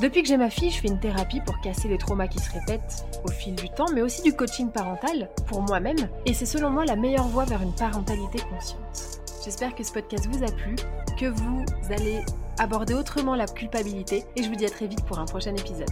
Depuis 0.00 0.22
que 0.22 0.28
j'ai 0.28 0.36
ma 0.36 0.48
fille, 0.48 0.70
je 0.70 0.80
fais 0.80 0.86
une 0.86 1.00
thérapie 1.00 1.40
pour 1.40 1.60
casser 1.60 1.88
les 1.88 1.98
traumas 1.98 2.28
qui 2.28 2.38
se 2.38 2.52
répètent 2.52 3.04
au 3.24 3.30
fil 3.32 3.56
du 3.56 3.68
temps, 3.68 3.86
mais 3.92 4.00
aussi 4.00 4.22
du 4.22 4.32
coaching 4.32 4.70
parental 4.70 5.28
pour 5.48 5.60
moi-même, 5.62 6.08
et 6.24 6.34
c'est 6.34 6.46
selon 6.46 6.70
moi 6.70 6.84
la 6.84 6.94
meilleure 6.94 7.26
voie 7.26 7.44
vers 7.44 7.62
une 7.62 7.74
parentalité 7.74 8.38
consciente. 8.48 9.20
J'espère 9.44 9.74
que 9.74 9.82
ce 9.82 9.92
podcast 9.92 10.28
vous 10.30 10.44
a 10.44 10.52
plu, 10.52 10.76
que 11.18 11.26
vous 11.26 11.64
allez 11.90 12.20
aborder 12.60 12.94
autrement 12.94 13.34
la 13.34 13.46
culpabilité 13.46 14.24
et 14.36 14.44
je 14.44 14.48
vous 14.48 14.54
dis 14.54 14.66
à 14.66 14.70
très 14.70 14.86
vite 14.86 15.04
pour 15.04 15.18
un 15.18 15.24
prochain 15.24 15.54
épisode. 15.56 15.90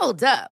Hold 0.00 0.24
up. 0.24 0.59